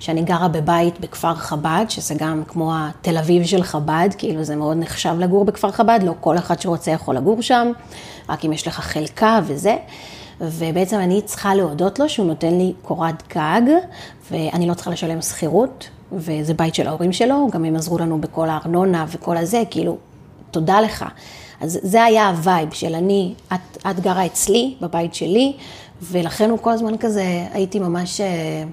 [0.00, 4.76] שאני גרה בבית בכפר חב"ד, שזה גם כמו התל אביב של חב"ד, כאילו זה מאוד
[4.76, 7.70] נחשב לגור בכפר חב"ד, לא כל אחד שרוצה יכול לגור שם,
[8.28, 9.76] רק אם יש לך חלקה וזה.
[10.40, 13.62] ובעצם אני צריכה להודות לו שהוא נותן לי קורת גג,
[14.30, 18.48] ואני לא צריכה לשלם שכירות, וזה בית של ההורים שלו, גם הם עזרו לנו בכל
[18.48, 19.96] הארנונה וכל הזה, כאילו,
[20.50, 21.04] תודה לך.
[21.60, 25.52] אז זה היה ה vibe של אני, את, את גרה אצלי, בבית שלי,
[26.02, 28.20] ולכן הוא כל הזמן כזה, הייתי ממש...
[28.20, 28.64] אה,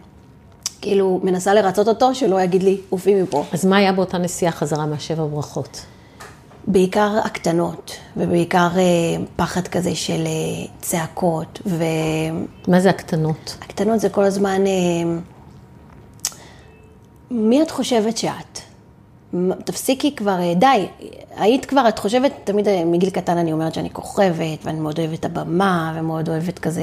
[0.81, 3.43] כאילו, מנסה לרצות אותו, שלא יגיד לי, עופי מפה.
[3.51, 5.85] אז מה היה באותה נסיעה חזרה מהשבע ברכות?
[6.67, 8.81] בעיקר הקטנות, ובעיקר אה,
[9.35, 11.83] פחד כזה של אה, צעקות, ו...
[12.67, 13.57] מה זה הקטנות?
[13.61, 15.19] הקטנות זה כל הזמן, אה,
[17.31, 18.70] מי את חושבת שאת?
[19.65, 20.85] תפסיקי כבר, אה, די,
[21.35, 25.19] היית כבר, את חושבת, תמיד אה, מגיל קטן אני אומרת שאני כוכבת, ואני מאוד אוהבת
[25.19, 26.81] את הבמה, ומאוד אוהבת כזה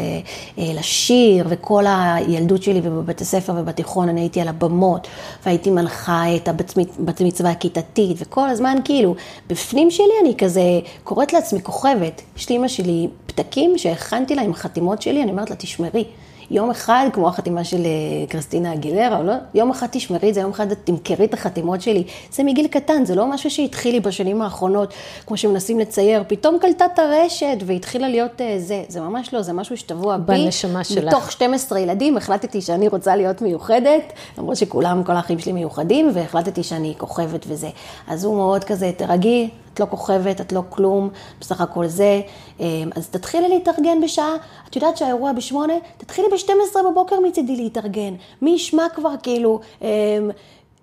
[0.58, 5.08] אה, לשיר, וכל הילדות שלי ובבית הספר ובתיכון אני הייתי על הבמות,
[5.46, 9.14] והייתי מנחה את הבת מצווה הכיתתית, וכל הזמן כאילו,
[9.48, 10.62] בפנים שלי אני כזה
[11.04, 12.22] קוראת לעצמי כוכבת.
[12.37, 16.04] יש לאמא שלי פתקים שהכנתי לה עם החתימות שלי, אני אומרת לה, תשמרי.
[16.50, 19.32] יום אחד, כמו החתימה של אה, קריסטינה אגילרה, לא?
[19.54, 22.04] יום אחד תשמרי את זה, יום אחד תמכרי את החתימות שלי.
[22.32, 24.94] זה מגיל קטן, זה לא משהו שהתחיל לי בשנים האחרונות,
[25.26, 28.84] כמו שמנסים לצייר, פתאום קלטה את הרשת והתחילה להיות אה, זה.
[28.88, 30.44] זה ממש לא, זה משהו שטבוע בי.
[30.44, 31.14] בנשמה שלך.
[31.14, 36.62] מתוך 12 ילדים החלטתי שאני רוצה להיות מיוחדת, למרות שכולם, כל האחים שלי מיוחדים, והחלטתי
[36.62, 37.68] שאני כוכבת וזה.
[38.06, 39.48] אז הוא מאוד כזה, תרגי,
[39.79, 41.09] את לא כוכבת, את לא כלום,
[41.41, 42.21] בסך הכל זה.
[42.61, 44.35] אמ, אז תתחילי להתארגן בשעה,
[44.71, 48.14] את יודעת שהאירוע בשמונה, תתחילי ב-12 בבוקר מצידי להתארגן.
[48.43, 49.61] מי ישמע כבר כאילו...
[49.83, 49.88] אמ,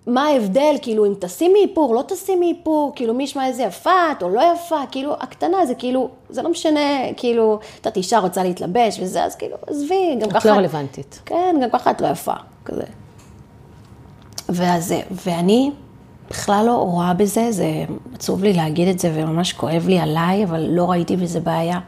[0.06, 4.22] מה ההבדל, כאילו, אם תשימי איפור, לא תשימי איפור, כאילו, מי ישמע איזה יפה את
[4.22, 8.42] או לא יפה, כאילו, הקטנה זה כאילו, זה לא משנה, כאילו, את יודעת, אישה רוצה
[8.42, 10.38] להתלבש וזה, אז כאילו, עזבי, גם את ככה...
[10.38, 11.20] את לא רלוונטית.
[11.24, 12.84] כן, גם ככה את לא יפה, כזה.
[14.48, 15.70] ואז, ואני
[16.30, 17.84] בכלל לא רואה בזה, זה
[18.14, 21.78] עצוב לי להגיד את זה וממש כואב לי עליי, אבל לא ראיתי בזה בעיה.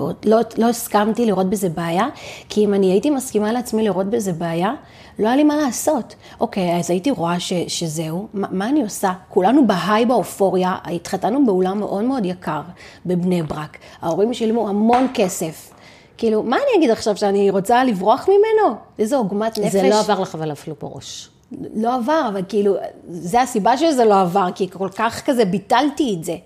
[0.00, 2.06] לא, לא הסכמתי לראות בזה בעיה,
[2.48, 4.72] כי אם אני הייתי מסכימה לעצמי לראות בזה בעיה,
[5.18, 6.14] לא היה לי מה לעשות.
[6.40, 9.12] אוקיי, אז הייתי רואה ש, שזהו, מה, מה אני עושה?
[9.28, 12.60] כולנו בהיי באופוריה, התחתנו באולם מאוד מאוד יקר
[13.06, 13.78] בבני ברק.
[14.02, 15.72] ההורים שילמו המון כסף.
[16.18, 18.76] כאילו, מה אני אגיד עכשיו, שאני רוצה לברוח ממנו?
[18.98, 19.72] איזו עוגמת נפש.
[19.72, 21.28] זה לא עבר לך אבל אפילו בראש.
[21.74, 22.74] לא עבר, אבל כאילו,
[23.08, 26.36] זה הסיבה שזה לא עבר, כי כל כך כזה ביטלתי את זה.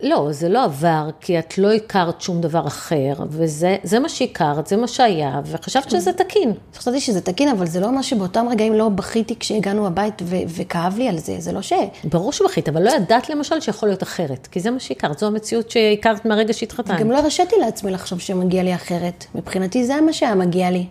[0.00, 4.76] לא, זה לא עבר, כי את לא הכרת שום דבר אחר, וזה מה שהכרת, זה
[4.76, 6.52] מה שהיה, וחשבת שזה תקין.
[6.74, 10.94] חשבתי שזה תקין, אבל זה לא מה שבאותם רגעים לא בכיתי כשהגענו הבית ו- וכאב
[10.98, 11.72] לי על זה, זה לא ש...
[12.04, 15.70] ברור שבכית, אבל לא ידעת למשל שיכול להיות אחרת, כי זה מה שהכרת, זו המציאות
[15.70, 16.96] שהכרת מהרגע שהתחתנת.
[17.00, 19.24] וגם לא הרשיתי לעצמי לחשוב שמגיע לי אחרת.
[19.34, 20.86] מבחינתי זה מה שהיה מגיע לי.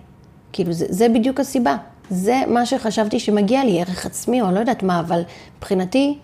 [0.53, 1.77] כאילו, זה, זה בדיוק הסיבה.
[2.09, 5.21] זה מה שחשבתי שמגיע לי, ערך עצמי, או לא יודעת מה, אבל
[5.57, 6.17] מבחינתי,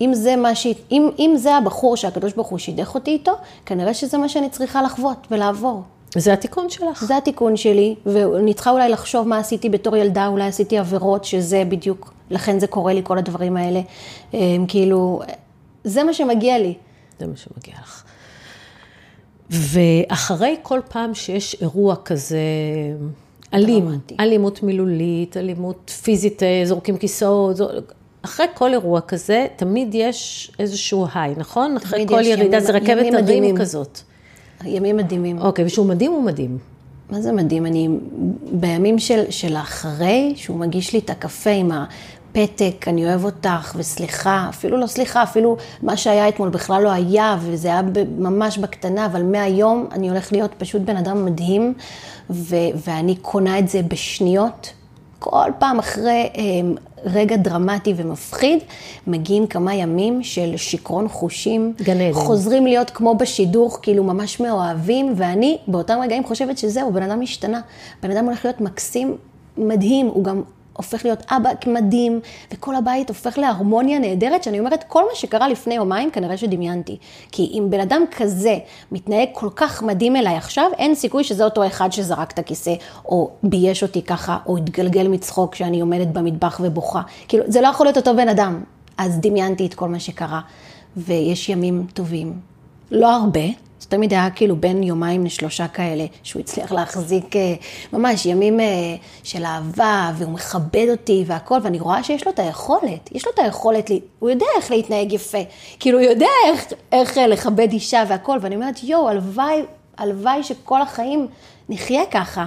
[0.00, 0.66] אם זה, מה ש...
[0.90, 3.32] אם, אם זה הבחור שהקדוש ברוך הוא שידך אותי איתו,
[3.66, 5.82] כנראה שזה מה שאני צריכה לחוות ולעבור.
[6.16, 7.04] זה התיקון שלך.
[7.04, 11.62] זה התיקון שלי, ואני צריכה אולי לחשוב מה עשיתי בתור ילדה, אולי עשיתי עבירות, שזה
[11.68, 13.80] בדיוק, לכן זה קורה לי, כל הדברים האלה.
[14.32, 15.20] הם, כאילו,
[15.84, 16.74] זה מה שמגיע לי.
[17.18, 18.04] זה מה שמגיע לך.
[19.50, 22.38] ואחרי כל פעם שיש אירוע כזה...
[23.54, 23.98] אלים.
[24.20, 27.70] אלימות מילולית, אלימות פיזית, אה, זורקים כיסאות, זור...
[28.22, 31.76] אחרי כל אירוע כזה, תמיד יש איזשהו היי, נכון?
[31.76, 34.00] אחרי כל ירידה, זה רכבת הרים כזאת.
[34.64, 35.38] ימים מדהימים.
[35.38, 36.58] אוקיי, ושהוא מדהים, הוא מדהים.
[37.10, 37.66] מה זה מדהים?
[37.66, 37.88] אני,
[38.52, 44.46] בימים של, של אחרי, שהוא מגיש לי את הקפה עם הפתק, אני אוהב אותך, וסליחה,
[44.48, 47.80] אפילו לא סליחה, אפילו מה שהיה אתמול בכלל לא היה, וזה היה
[48.18, 51.74] ממש בקטנה, אבל מהיום אני הולך להיות פשוט בן אדם מדהים,
[52.30, 54.72] ו- ואני קונה את זה בשניות.
[55.18, 56.42] כל פעם אחרי אה,
[57.04, 58.58] רגע דרמטי ומפחיד,
[59.06, 61.72] מגיעים כמה ימים של שיכרון חושים.
[61.82, 62.12] גן עדן.
[62.12, 67.60] חוזרים להיות כמו בשידוך, כאילו ממש מאוהבים, ואני באותם רגעים חושבת שזהו, בן אדם השתנה.
[68.02, 69.16] בן אדם הולך להיות מקסים,
[69.56, 70.42] מדהים, הוא גם
[70.78, 72.20] הופך להיות אבא מדהים,
[72.52, 76.96] וכל הבית הופך להרמוניה נהדרת, שאני אומרת, כל מה שקרה לפני יומיים, כנראה שדמיינתי.
[77.32, 78.58] כי אם בן אדם כזה
[78.92, 83.30] מתנהג כל כך מדהים אליי עכשיו, אין סיכוי שזה אותו אחד שזרק את הכיסא, או
[83.42, 87.02] בייש אותי ככה, או התגלגל מצחוק כשאני עומדת במטבח ובוכה.
[87.28, 88.62] כאילו, זה לא יכול להיות אותו בן אדם.
[88.98, 90.40] אז דמיינתי את כל מה שקרה,
[90.96, 92.32] ויש ימים טובים.
[92.90, 93.40] לא הרבה,
[93.88, 97.54] זה תמיד היה כאילו בין יומיים לשלושה כאלה, שהוא הצליח להחזיק אה,
[97.92, 98.66] ממש ימים אה,
[99.22, 103.38] של אהבה, והוא מכבד אותי והכל, ואני רואה שיש לו את היכולת, יש לו את
[103.38, 105.38] היכולת, הוא יודע איך להתנהג יפה,
[105.80, 109.62] כאילו הוא יודע איך, איך לכבד אישה והכל, ואני אומרת, יואו, הלוואי,
[109.98, 111.26] הלוואי שכל החיים
[111.68, 112.46] נחיה ככה.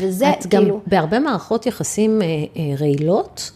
[0.00, 0.74] וזה את כאילו...
[0.74, 3.50] גם בהרבה מערכות יחסים אה, אה, רעילות,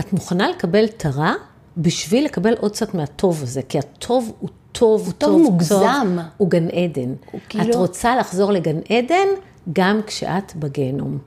[0.00, 1.32] את מוכנה לקבל את הרע
[1.76, 6.16] בשביל לקבל עוד קצת מהטוב הזה, כי הטוב הוא טוב, הוא טוב, טוב מוגזם.
[6.16, 7.14] טוב, הוא גן עדן.
[7.32, 7.70] הוא כאילו...
[7.70, 9.26] את רוצה לחזור לגן עדן
[9.72, 11.18] גם כשאת בגיהנום.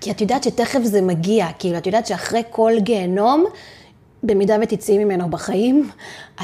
[0.00, 3.44] כי את יודעת שתכף זה מגיע, כאילו, את יודעת שאחרי כל גיהנום,
[4.22, 5.90] במידה ותצאי ממנו בחיים,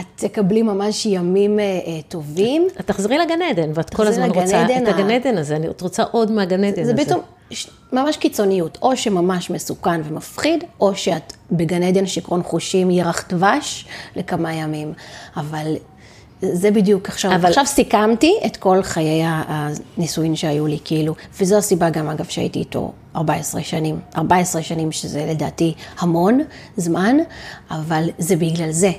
[0.00, 2.68] את תקבלי ממש ימים אה, אה, טובים.
[2.80, 6.32] את תחזרי לגן עדן, ואת כל הזמן רוצה את הגן עדן הזה, אני רוצה עוד
[6.32, 6.94] מהגן עדן הזה.
[6.96, 7.20] זה פתאום
[7.92, 14.52] ממש קיצוניות, או שממש מסוכן ומפחיד, או שאת בגן עדן שיכרון חושים ירח דבש לכמה
[14.52, 14.92] ימים.
[15.36, 15.76] אבל
[16.42, 17.48] זה בדיוק עכשיו, אבל...
[17.48, 22.92] עכשיו סיכמתי את כל חיי הנישואין שהיו לי, כאילו, וזו הסיבה גם, אגב, שהייתי איתו
[23.16, 24.00] 14 שנים.
[24.16, 26.40] 14 שנים, שזה לדעתי המון
[26.76, 27.16] זמן,
[27.70, 28.90] אבל זה בגלל זה.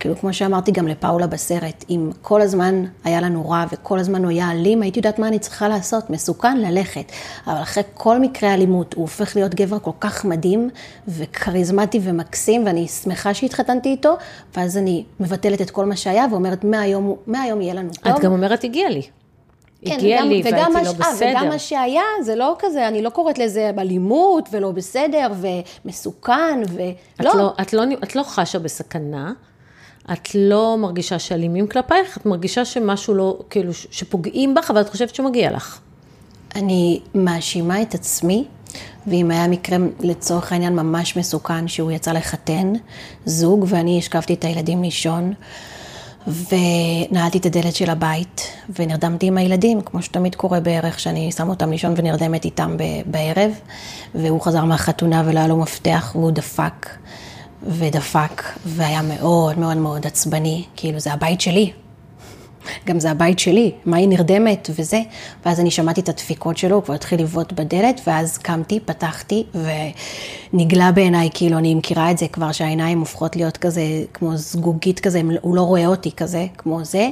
[0.00, 4.30] כאילו, כמו שאמרתי גם לפאולה בסרט, אם כל הזמן היה לנו רע וכל הזמן הוא
[4.30, 7.12] היה אלים, הייתי יודעת מה אני צריכה לעשות, מסוכן ללכת.
[7.46, 10.70] אבל אחרי כל מקרה אלימות, הוא הופך להיות גבר כל כך מדהים
[11.08, 14.16] וכריזמטי ומקסים, ואני שמחה שהתחתנתי איתו,
[14.56, 18.12] ואז אני מבטלת את כל מה שהיה ואומרת, מהיום, מהיום יהיה לנו טוב.
[18.12, 19.02] את גם אומרת, הגיע לי.
[19.84, 21.28] כן, הגיע וגם, לי והייתי לא בסדר.
[21.30, 25.32] וגם מה שהיה, זה לא כזה, אני לא קוראת לזה אלימות ולא בסדר
[25.84, 26.90] ומסוכן ולא.
[27.20, 29.32] את לא, את לא, את לא חשה בסכנה.
[30.12, 35.14] את לא מרגישה שאלימים כלפייך, את מרגישה שמשהו לא, כאילו, שפוגעים בך, אבל את חושבת
[35.14, 35.78] שמגיע לך.
[36.54, 38.44] אני מאשימה את עצמי,
[39.06, 42.72] ואם היה מקרה לצורך העניין ממש מסוכן, שהוא יצא לחתן,
[43.24, 45.32] זוג, ואני השכבתי את הילדים לישון,
[46.26, 48.42] ונעלתי את הדלת של הבית,
[48.78, 53.50] ונרדמתי עם הילדים, כמו שתמיד קורה בערך, שאני שמה אותם לישון ונרדמת איתם בערב,
[54.14, 56.86] והוא חזר מהחתונה ולא היה לו מפתח, והוא דפק.
[57.62, 61.72] ודפק, והיה מאוד מאוד מאוד עצבני, כאילו זה הבית שלי.
[62.86, 65.00] גם זה הבית שלי, מה היא נרדמת וזה.
[65.46, 69.44] ואז אני שמעתי את הדפיקות שלו, הוא כבר התחיל לבעוט בדלת, ואז קמתי, פתחתי,
[70.52, 73.82] ונגלה בעיניי, כאילו, אני מכירה את זה כבר, שהעיניים הופכות להיות כזה,
[74.14, 77.08] כמו זגוגית כזה, הוא לא רואה אותי כזה, כמו זה,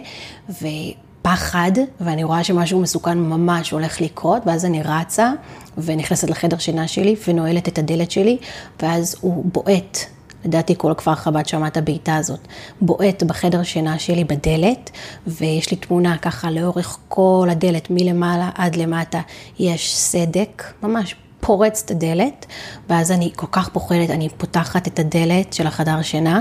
[0.48, 5.32] ופחד, ואני רואה שמשהו מסוכן ממש הולך לקרות, ואז אני רצה,
[5.78, 8.36] ונכנסת לחדר שינה שלי, ונועלת את הדלת שלי,
[8.82, 9.98] ואז הוא בועט
[10.44, 12.48] לדעתי כל כפר חב"ד שמע את הבעיטה הזאת,
[12.80, 14.90] בועט בחדר שינה שלי בדלת,
[15.26, 19.20] ויש לי תמונה ככה לאורך כל הדלת, מלמעלה עד למטה,
[19.58, 21.14] יש סדק, ממש
[21.48, 22.46] פורץ את הדלת,
[22.88, 26.40] ואז אני כל כך פוחדת, אני פותחת את הדלת של החדר שינה,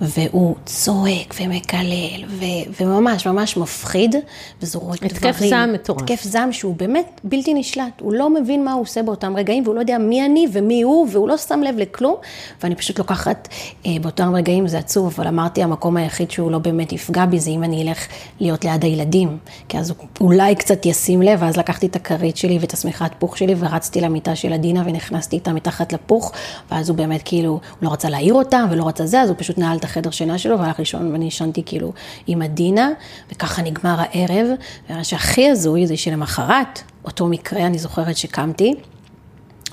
[0.00, 2.44] והוא צועק ומקלל, ו-
[2.80, 4.14] וממש ממש מפחיד,
[4.62, 5.16] וזורק דברים.
[5.16, 6.02] התקף זעם מטורף.
[6.02, 9.74] התקף זעם שהוא באמת בלתי נשלט, הוא לא מבין מה הוא עושה באותם רגעים, והוא
[9.74, 12.14] לא יודע מי אני ומי הוא, והוא לא שם לב לכלום,
[12.62, 13.48] ואני פשוט לוקחת,
[13.86, 17.50] אה, באותם רגעים זה עצוב, אבל אמרתי, המקום היחיד שהוא לא באמת יפגע בי, זה
[17.50, 18.06] אם אני אלך
[18.40, 19.38] להיות ליד הילדים,
[19.68, 23.38] כי אז הוא אולי קצת ישים לב, ואז לקחתי את הכרית שלי ואת השמיכת פוך
[23.38, 26.32] שלי, ורצתי למיטה של עדינה ונכנסתי איתה מתחת לפוך,
[26.70, 29.58] ואז הוא באמת כאילו, הוא לא רצה להעיר אותה ולא רצה זה, אז הוא פשוט
[29.58, 31.92] נעל את החדר שינה שלו והלך לישון ואני ישנתי כאילו
[32.26, 32.90] עם עדינה,
[33.32, 34.46] וככה נגמר הערב.
[34.90, 38.74] ומה שהכי הזוי זה שלמחרת, אותו מקרה, אני זוכרת שקמתי,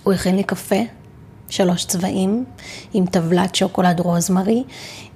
[0.04, 0.80] הוא הכין לי קפה,
[1.50, 2.46] שלוש צבעים,
[2.94, 4.64] עם טבלת שוקולד רוזמרי,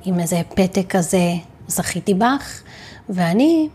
[0.06, 1.34] עם איזה פתק כזה,
[1.68, 2.62] זכיתי בך,
[3.10, 3.70] ואני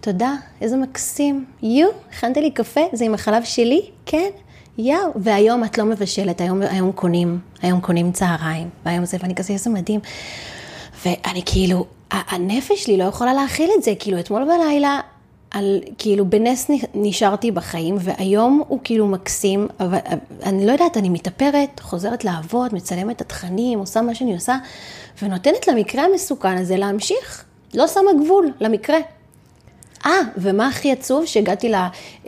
[0.00, 1.44] תודה, איזה מקסים.
[1.62, 3.82] יו, הכנת לי קפה, זה עם החלב שלי?
[4.06, 4.30] כן.
[4.78, 9.52] יואו, והיום את לא מבשלת, היום, היום קונים, היום קונים צהריים, והיום זה, ואני כזה,
[9.52, 10.00] איזה מדהים.
[11.06, 15.00] ואני כאילו, הנפש שלי לא יכולה להכיל את זה, כאילו אתמול בלילה,
[15.50, 19.98] על, כאילו בנס נשארתי בחיים, והיום הוא כאילו מקסים, אבל
[20.42, 24.56] אני לא יודעת, אני מתאפרת, חוזרת לעבוד, מצלמת את התכנים, עושה מה שאני עושה,
[25.22, 28.98] ונותנת למקרה המסוכן הזה להמשיך, לא שמה גבול למקרה.
[30.06, 31.26] אה, ומה הכי עצוב?
[31.26, 31.72] שהגעתי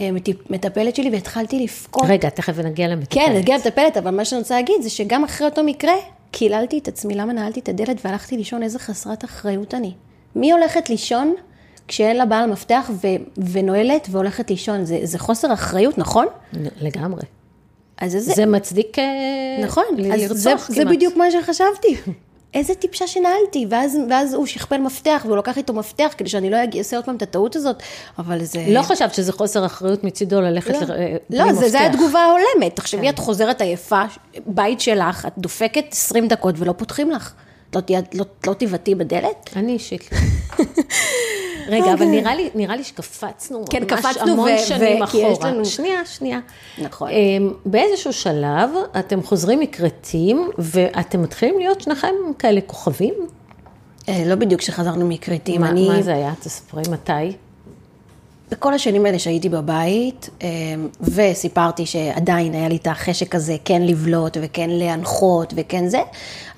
[0.01, 2.05] למטפלת שלי והתחלתי לבכות.
[2.09, 3.25] רגע, תכף נגיע למטפלת.
[3.25, 5.93] כן, נגיע למטפלת, אבל מה שאני רוצה להגיד זה שגם אחרי אותו מקרה,
[6.31, 9.93] קיללתי את עצמי, למה נעלתי את הדלת והלכתי לישון, איזה חסרת אחריות אני.
[10.37, 11.35] מי הולכת לישון
[11.89, 14.85] כשאין לה בעל מפתח ו- ונועלת והולכת לישון?
[14.85, 16.27] זה, זה חוסר אחריות, נכון?
[16.81, 17.23] לגמרי.
[18.01, 18.21] אז זה...
[18.21, 18.97] זה מצדיק
[19.63, 20.71] נכון, לרצוח זה, כמעט.
[20.71, 21.97] זה בדיוק מה שחשבתי.
[22.55, 26.57] איזה טיפשה שנעלתי, ואז, ואז הוא שכפל מפתח, והוא לקח איתו מפתח כדי שאני לא
[26.79, 27.83] אעשה עוד פעם את הטעות הזאת,
[28.19, 28.65] אבל זה...
[28.69, 31.17] לא חשבת שזה חוסר אחריות מצידו ללכת לא, ל...
[31.31, 32.77] לא, זה, זה התגובה ההולמת.
[32.77, 33.09] תחשבי, כן.
[33.09, 34.03] את חוזרת עייפה,
[34.47, 37.33] בית שלך, את דופקת 20 דקות ולא פותחים לך.
[37.75, 39.51] לא, תהיה- לא, לא תבעטי בדלת?
[39.57, 40.19] אני אישית לא.
[41.69, 45.51] רגע, אבל נראה לי, נראה לי שקפצנו כן, ממש קפצנו המון ו- שנים ו- אחורה.
[45.51, 46.39] לנו- שנייה, שנייה.
[46.79, 47.11] נכון.
[47.11, 53.15] אמ, באיזשהו שלב אתם חוזרים מכרתים, ואתם מתחילים להיות שניכם כאלה כוכבים?
[54.09, 55.89] אה, לא בדיוק כשחזרנו מכרתים, אני...
[55.89, 56.33] מה זה היה?
[56.41, 57.13] תספרי מתי.
[58.51, 60.49] בכל השנים האלה שהייתי בבית, אה,
[61.01, 66.01] וסיפרתי שעדיין היה לי את החשק הזה כן לבלוט וכן להנחות וכן זה,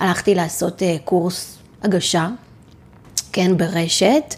[0.00, 2.28] הלכתי לעשות אה, קורס הגשה,
[3.32, 4.34] כן, ברשת,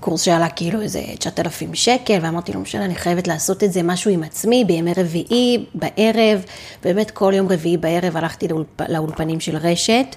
[0.00, 4.10] קורס שעלה כאילו איזה 9,000 שקל, ואמרתי, לא משנה, אני חייבת לעשות את זה משהו
[4.10, 6.44] עם עצמי בימי רביעי, בערב,
[6.82, 10.16] באמת כל יום רביעי בערב הלכתי לאולפ, לאולפנים של רשת,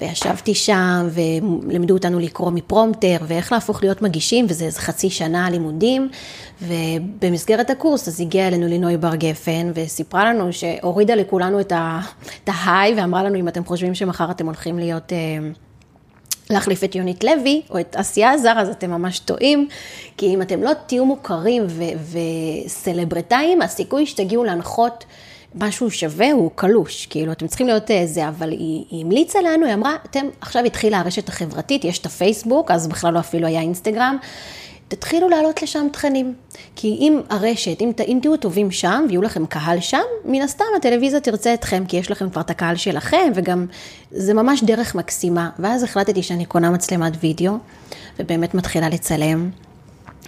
[0.00, 6.08] וישבתי שם, ולימדו אותנו לקרוא מפרומטר, ואיך להפוך להיות מגישים, וזה איזה חצי שנה לימודים,
[6.62, 11.72] ובמסגרת הקורס אז הגיעה אלינו לינוי בר גפן, וסיפרה לנו שהורידה לכולנו את
[12.44, 15.12] את ההיי, ואמרה לנו, אם אתם חושבים שמחר אתם הולכים להיות...
[16.50, 19.68] אה, להחליף את יונית לוי או את אסיה עזר, אז אתם ממש טועים,
[20.16, 22.16] כי אם אתם לא תהיו מוכרים ו-
[22.66, 25.04] וסלברטאים, הסיכוי שתגיעו להנחות
[25.54, 29.66] משהו שווה הוא קלוש, כאילו אתם צריכים להיות אה, זה, אבל היא, היא המליצה לנו,
[29.66, 33.60] היא אמרה, אתם, עכשיו התחילה הרשת החברתית, יש את הפייסבוק, אז בכלל לא אפילו היה
[33.60, 34.18] אינסטגרם.
[34.88, 36.34] תתחילו להעלות לשם תכנים.
[36.76, 41.20] כי אם הרשת, אם, אם תהיו טובים שם ויהיו לכם קהל שם, מן הסתם הטלוויזיה
[41.20, 43.66] תרצה אתכם, כי יש לכם כבר את הקהל שלכם, וגם
[44.10, 45.50] זה ממש דרך מקסימה.
[45.58, 47.52] ואז החלטתי שאני קונה מצלמת וידאו,
[48.18, 49.50] ובאמת מתחילה לצלם.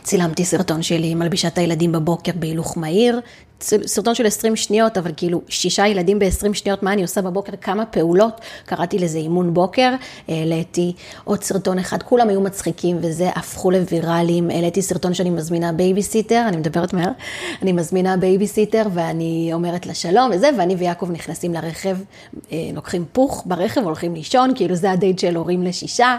[0.02, 3.20] צילמתי סרטון שלי, מלבישה את הילדים בבוקר בהילוך מהיר,
[3.60, 7.86] סרטון של 20 שניות, אבל כאילו שישה ילדים ב-20 שניות, מה אני עושה בבוקר, כמה
[7.86, 9.92] פעולות, קראתי לזה אימון בוקר,
[10.28, 10.92] העליתי
[11.24, 16.56] עוד סרטון אחד, כולם היו מצחיקים וזה, הפכו לוויראליים, העליתי סרטון שאני מזמינה בייביסיטר, אני
[16.56, 17.10] מדברת מהר,
[17.62, 21.96] אני מזמינה בייביסיטר ואני אומרת לה שלום וזה, ואני ויעקב נכנסים לרכב,
[22.52, 26.16] אה, לוקחים פוך ברכב, הולכים לישון, כאילו זה הדייט של הורים לשישה.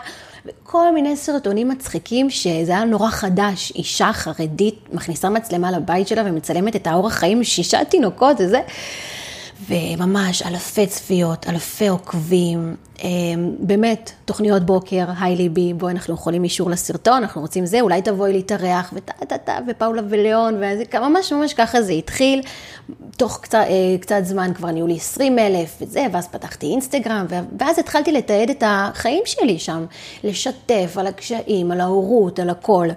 [0.48, 6.76] וכל מיני סרטונים מצחיקים, שזה היה נורא חדש, אישה חרדית מכניסה מצלמה לבית שלה ומצלמת
[6.76, 8.62] את האורח חיים, שישה תינוקות וזה.
[9.66, 13.10] וממש אלפי צפיות, אלפי עוקבים, אה,
[13.60, 18.34] באמת, תוכניות בוקר, היי ליבי, בואי, אנחנו יכולים אישור לסרטון, אנחנו רוצים זה, אולי תבואי
[18.34, 22.42] להתארח, וטה טה טה, ופאולה וליאון, וזה, ממש ממש ככה זה התחיל.
[23.18, 27.26] תוך קצת, אה, קצת זמן כבר נהיו לי 20 אלף וזה, ואז פתחתי אינסטגרם,
[27.60, 29.86] ואז התחלתי לתעד את החיים שלי שם,
[30.24, 32.88] לשתף על הקשיים, על ההורות, על הכל.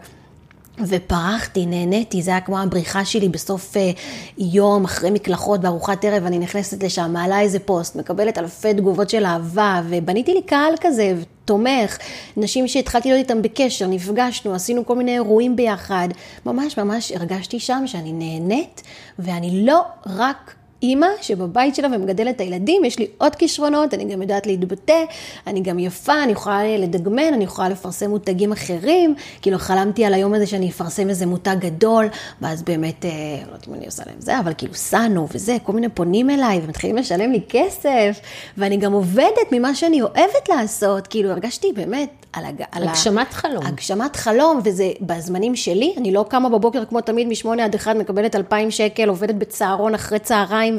[0.89, 3.91] ופרחתי, נהניתי, זה היה כמו הבריחה שלי בסוף אה,
[4.39, 9.25] יום, אחרי מקלחות בארוחת ערב, אני נכנסת לשם, מעלה איזה פוסט, מקבלת אלפי תגובות של
[9.25, 11.15] אהבה, ובניתי לי קהל כזה,
[11.45, 11.99] תומך,
[12.37, 16.09] נשים שהתחלתי להיות איתם בקשר, נפגשנו, עשינו כל מיני אירועים ביחד.
[16.47, 18.83] ממש ממש הרגשתי שם שאני נהנית,
[19.19, 20.60] ואני לא רק...
[20.83, 25.05] אימא שבבית שלה ומגדלת את הילדים, יש לי עוד כישרונות, אני גם יודעת להתבטא,
[25.47, 30.35] אני גם יפה, אני יכולה לדגמן, אני יכולה לפרסם מותגים אחרים, כאילו חלמתי על היום
[30.35, 32.07] הזה שאני אפרסם איזה מותג גדול,
[32.41, 33.11] ואז באמת, אה,
[33.47, 36.61] לא יודעת אם אני עושה להם זה, אבל כאילו סאנו וזה, כל מיני פונים אליי
[36.65, 38.21] ומתחילים לשלם לי כסף,
[38.57, 42.63] ואני גם עובדת ממה שאני אוהבת לעשות, כאילו הרגשתי באמת על, הג...
[42.73, 43.67] הגשמת חלום.
[43.67, 48.37] הגשמת חלום, וזה בזמנים שלי, אני לא קמה בבוקר כמו תמיד משמונה עד אחד, מקבלת
[48.37, 50.79] אלפיים שקל, עובדת בצהרון אחרי צהריים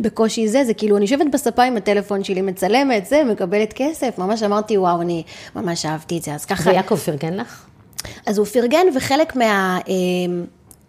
[0.00, 4.42] ובקושי זה, זה כאילו, אני יושבת בספה עם הטלפון שלי, מצלמת, זה, מקבלת כסף, ממש
[4.42, 5.22] אמרתי, וואו, אני
[5.56, 7.64] ממש אהבתי את זה, אז ככה, ויעקב פרגן לך?
[8.26, 9.36] אז הוא פרגן, וחלק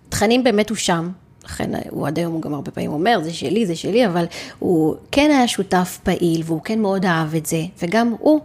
[0.08, 1.10] מהתכנים באמת הוא שם.
[1.46, 4.26] לכן הוא עד היום, הוא גם הרבה פעמים אומר, זה שלי, זה שלי, אבל
[4.60, 8.40] הוא כן היה שותף פעיל, והוא כן מאוד אהב את זה, וגם הוא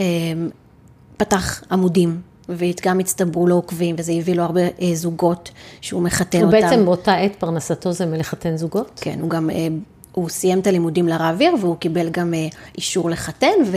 [0.00, 0.04] אה,
[1.18, 5.50] פתח עמודים, וגם הצטברו לו עוקבים, וזה הביא לו הרבה אה, זוגות
[5.80, 6.60] שהוא מחתן הוא אותם.
[6.60, 9.00] בעצם באותה עת פרנסתו זה מלחתן זוגות?
[9.00, 9.68] כן, הוא גם, אה,
[10.12, 13.76] הוא סיים את הלימודים לרב עיר, והוא קיבל גם אה, אישור לחתן, ו,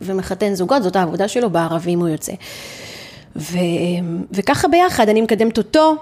[0.00, 2.32] ומחתן זוגות, זאת העבודה שלו, בערבים הוא יוצא.
[3.36, 3.58] ו,
[4.32, 5.96] וככה ביחד, אני מקדמת אותו,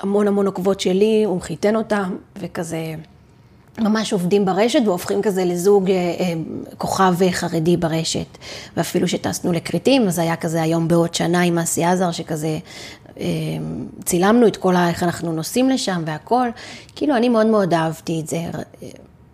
[0.00, 2.94] המון המון עוקבות שלי, הוא חיתן אותם, וכזה...
[3.80, 6.32] ממש עובדים ברשת והופכים כזה לזוג אה, אה,
[6.78, 8.38] כוכב חרדי ברשת.
[8.76, 12.58] ואפילו שטסנו לכרתים, אז היה כזה היום בעוד שנה עם אסי עזר, שכזה
[13.20, 13.26] אה,
[14.04, 14.88] צילמנו את כל ה...
[14.88, 16.48] איך אנחנו נוסעים לשם והכל.
[16.96, 18.40] כאילו, אני מאוד מאוד אהבתי את זה.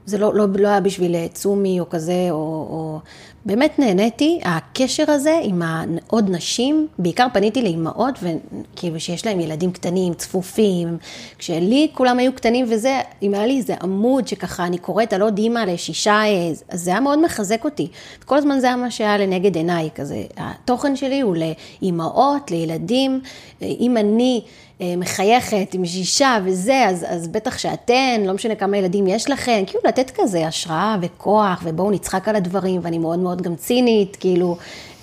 [0.06, 3.00] זה לא, לא, לא היה בשביל צומי או כזה, או, או...
[3.46, 5.62] באמת נהניתי, הקשר הזה עם
[6.06, 10.98] עוד נשים, בעיקר פניתי לאימהות, וכאילו שיש להם ילדים קטנים, צפופים,
[11.38, 15.38] כשלי כולם היו קטנים וזה, אם היה לי איזה עמוד שככה אני קוראת על עוד
[15.38, 16.22] אימא לשישה,
[16.70, 17.88] אז זה היה מאוד מחזק אותי.
[18.24, 20.22] כל הזמן זה היה מה שהיה לנגד עיניי, כזה.
[20.36, 23.20] התוכן שלי הוא לאימהות, לילדים,
[23.62, 24.42] אם אני...
[24.80, 29.82] מחייכת עם שישה וזה, אז, אז בטח שאתן, לא משנה כמה ילדים יש לכם, כאילו
[29.86, 34.56] לתת כזה השראה וכוח, ובואו נצחק על הדברים, ואני מאוד מאוד מאוד גם צינית, כאילו,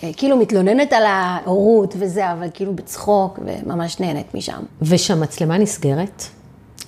[0.03, 4.59] אה, כאילו מתלוננת על ההורות וזה, אבל כאילו בצחוק, וממש נהנית משם.
[4.81, 6.23] ושהמצלמה נסגרת,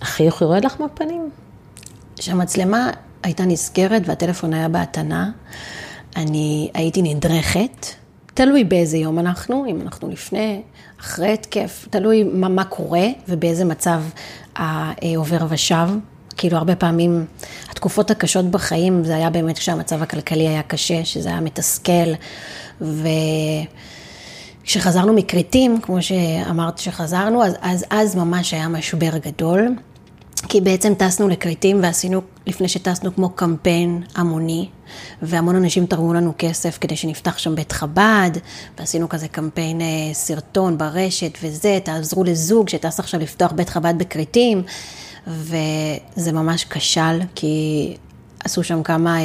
[0.01, 1.29] החיוך יורד לך מהפנים?
[2.17, 2.89] כשהמצלמה
[3.23, 5.31] הייתה נסגרת והטלפון היה בהתנה,
[6.15, 7.85] אני הייתי נדרכת,
[8.33, 10.61] תלוי באיזה יום אנחנו, אם אנחנו לפני,
[11.01, 14.01] אחרי התקף, תלוי מה, מה קורה ובאיזה מצב
[14.55, 15.87] העובר ושב.
[16.37, 17.25] כאילו הרבה פעמים
[17.69, 22.11] התקופות הקשות בחיים זה היה באמת כשהמצב הכלכלי היה קשה, שזה היה מתסכל.
[24.63, 29.75] וכשחזרנו מכרתים, כמו שאמרת שחזרנו, אז, אז אז ממש היה משבר גדול.
[30.49, 34.69] כי בעצם טסנו לכרתים ועשינו, לפני שטסנו כמו קמפיין המוני,
[35.21, 38.31] והמון אנשים תרמו לנו כסף כדי שנפתח שם בית חב"ד,
[38.79, 44.63] ועשינו כזה קמפיין אה, סרטון ברשת וזה, תעזרו לזוג שטס עכשיו לפתוח בית חב"ד בכרתים,
[45.27, 47.95] וזה ממש כשל, כי
[48.43, 49.23] עשו שם כמה אה,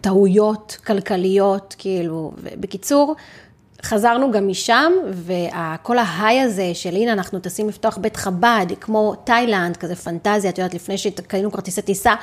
[0.00, 3.14] טעויות כלכליות, כאילו, ובקיצור,
[3.82, 9.76] חזרנו גם משם, וכל ההיי הזה של הנה אנחנו טסים לפתוח בית חב"ד, כמו תאילנד,
[9.76, 12.14] כזה פנטזיה, את יודעת, לפני שקנינו כרטיסי טיסה,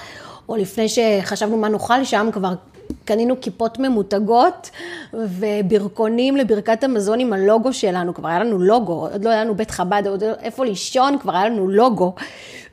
[0.49, 2.53] או לפני שחשבנו מה נאכל שם, כבר
[3.05, 4.69] קנינו כיפות ממותגות
[5.13, 9.71] וברכונים לברכת המזון עם הלוגו שלנו, כבר היה לנו לוגו, עוד לא היה לנו בית
[9.71, 12.13] חב"ד, עוד איפה לישון, כבר היה לנו לוגו.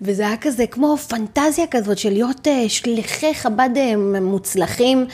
[0.00, 5.06] וזה היה כזה כמו פנטזיה כזאת של להיות אה, שליחי חב"ד אה, מוצלחים,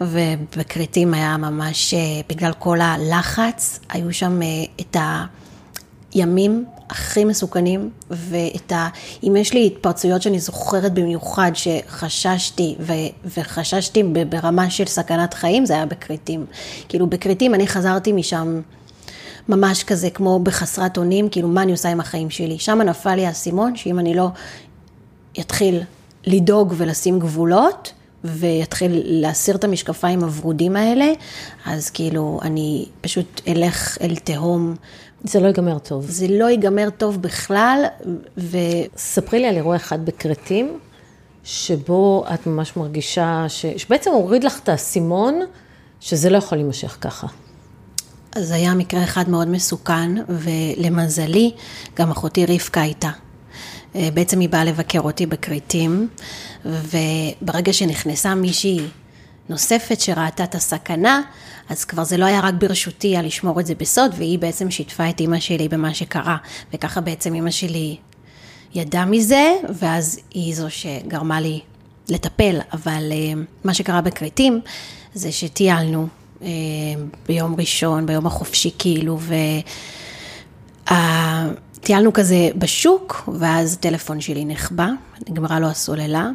[0.00, 1.98] ובכרתים היה ממש, אה,
[2.28, 4.40] בגלל כל הלחץ, היו שם
[4.80, 4.96] את
[6.14, 8.88] הימים הכי מסוכנים, ואת ה...
[9.22, 12.92] אם יש לי התפרצויות שאני זוכרת במיוחד, שחששתי, ו...
[13.24, 16.46] וחששתי ברמה של סכנת חיים, זה היה בכרתים.
[16.88, 18.60] כאילו, בכרתים אני חזרתי משם
[19.48, 22.58] ממש כזה כמו בחסרת אונים, כאילו, מה אני עושה עם החיים שלי?
[22.58, 24.28] שם נפל לי האסימון, שאם אני לא
[25.40, 25.82] אתחיל
[26.26, 27.92] לדאוג ולשים גבולות,
[28.24, 31.12] ויתחיל להסיר את המשקפיים הוורודים האלה,
[31.66, 34.74] אז כאילו, אני פשוט אלך אל תהום
[35.24, 36.04] זה לא ייגמר טוב.
[36.08, 37.84] זה לא ייגמר טוב בכלל,
[38.38, 38.56] ו...
[38.96, 40.78] ספרי לי על אירוע אחד בכרתים,
[41.44, 43.66] שבו את ממש מרגישה, ש...
[43.76, 45.40] שבעצם הוריד לך את האסימון,
[46.00, 47.26] שזה לא יכול להימשך ככה.
[48.32, 51.52] אז היה מקרה אחד מאוד מסוכן, ולמזלי,
[51.96, 53.10] גם אחותי רבקה הייתה.
[53.96, 56.08] אה, בעצם היא באה לבקר אותי בכרתים,
[56.64, 58.80] וברגע שנכנסה מישהי
[59.48, 61.20] נוספת שראתה את הסכנה,
[61.70, 65.10] אז כבר זה לא היה רק ברשותי על לשמור את זה בסוד, והיא בעצם שיתפה
[65.10, 66.36] את אימא שלי במה שקרה,
[66.74, 67.96] וככה בעצם אימא שלי
[68.74, 71.60] ידעה מזה, ואז היא זו שגרמה לי
[72.08, 74.60] לטפל, אבל אה, מה שקרה בכרתים
[75.14, 76.06] זה שטיילנו
[76.42, 76.48] אה,
[77.28, 79.34] ביום ראשון, ביום החופשי כאילו, ו...
[81.80, 84.88] טיילנו כזה בשוק, ואז הטלפון שלי נחבא,
[85.28, 86.28] נגמרה לו הסוללה,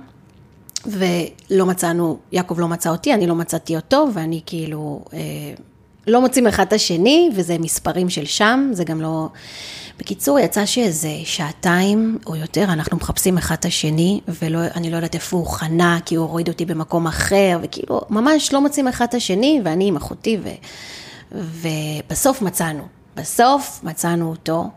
[0.88, 5.20] ולא מצאנו, יעקב לא מצא אותי, אני לא מצאתי אותו, ואני כאילו, אה,
[6.08, 9.28] לא מוצאים אחד את השני, וזה מספרים של שם, זה גם לא...
[10.00, 15.38] בקיצור, יצא שאיזה שעתיים או יותר, אנחנו מחפשים אחד את השני, ואני לא יודעת איפה
[15.38, 19.62] הוא חנה, כי הוא הוריד אותי במקום אחר, וכאילו, ממש לא מוצאים אחד את השני,
[19.64, 20.50] ואני עם אחותי, ו...
[21.32, 22.84] ובסוף מצאנו.
[23.16, 24.70] בסוף מצאנו אותו,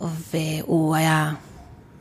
[0.00, 1.32] והוא היה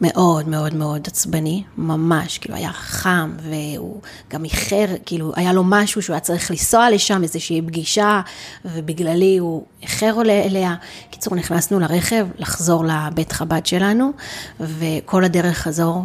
[0.02, 6.02] מאוד מאוד מאוד עצבני, ממש, כאילו היה חם, והוא גם איחר, כאילו היה לו משהו
[6.02, 8.22] שהוא היה צריך לנסוע לשם, איזושהי פגישה,
[8.66, 10.76] ובגללי הוא איחר אליה.
[11.10, 14.12] קיצור, נכנסנו לרכב, לחזור לבית חב"ד שלנו,
[14.60, 16.04] וכל הדרך חזור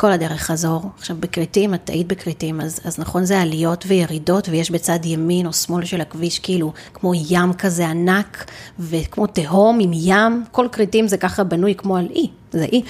[0.00, 0.90] כל הדרך חזור.
[0.98, 5.52] עכשיו, בכרתים, את היית בכרתים, אז, אז נכון זה עליות וירידות, ויש בצד ימין או
[5.52, 11.16] שמאל של הכביש, כאילו, כמו ים כזה ענק, וכמו תהום עם ים, כל כרתים זה
[11.16, 12.82] ככה בנוי כמו על אי, זה אי.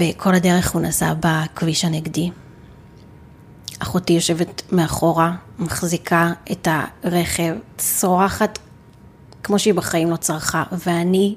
[0.00, 2.30] וכל הדרך הוא נסע בכביש הנגדי.
[3.78, 6.68] אחותי יושבת מאחורה, מחזיקה את
[7.04, 8.58] הרכב, צורחת
[9.42, 11.34] כמו שהיא בחיים לא צרחה, ואני,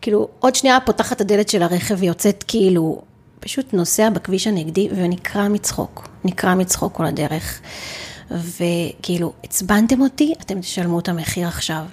[0.00, 3.02] כאילו, עוד שנייה פותחת את הדלת של הרכב ויוצאת כאילו
[3.40, 7.60] פשוט נוסע בכביש הנגדי ונקרע מצחוק, נקרע מצחוק כל הדרך.
[8.30, 11.84] וכאילו, עצבנתם אותי, אתם תשלמו את המחיר עכשיו.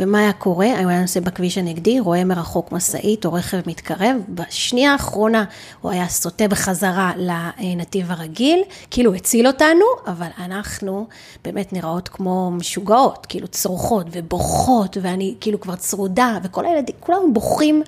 [0.00, 0.80] ומה היה קורה?
[0.80, 5.44] הוא היה נוסע בכביש הנגדי, רואה מרחוק משאית או רכב מתקרב, בשנייה האחרונה
[5.80, 11.06] הוא היה סוטה בחזרה לנתיב הרגיל, כאילו הציל אותנו, אבל אנחנו
[11.44, 17.82] באמת נראות כמו משוגעות, כאילו צורחות ובוכות, ואני כאילו כבר צרודה, וכל הילדים, כולם בוכים.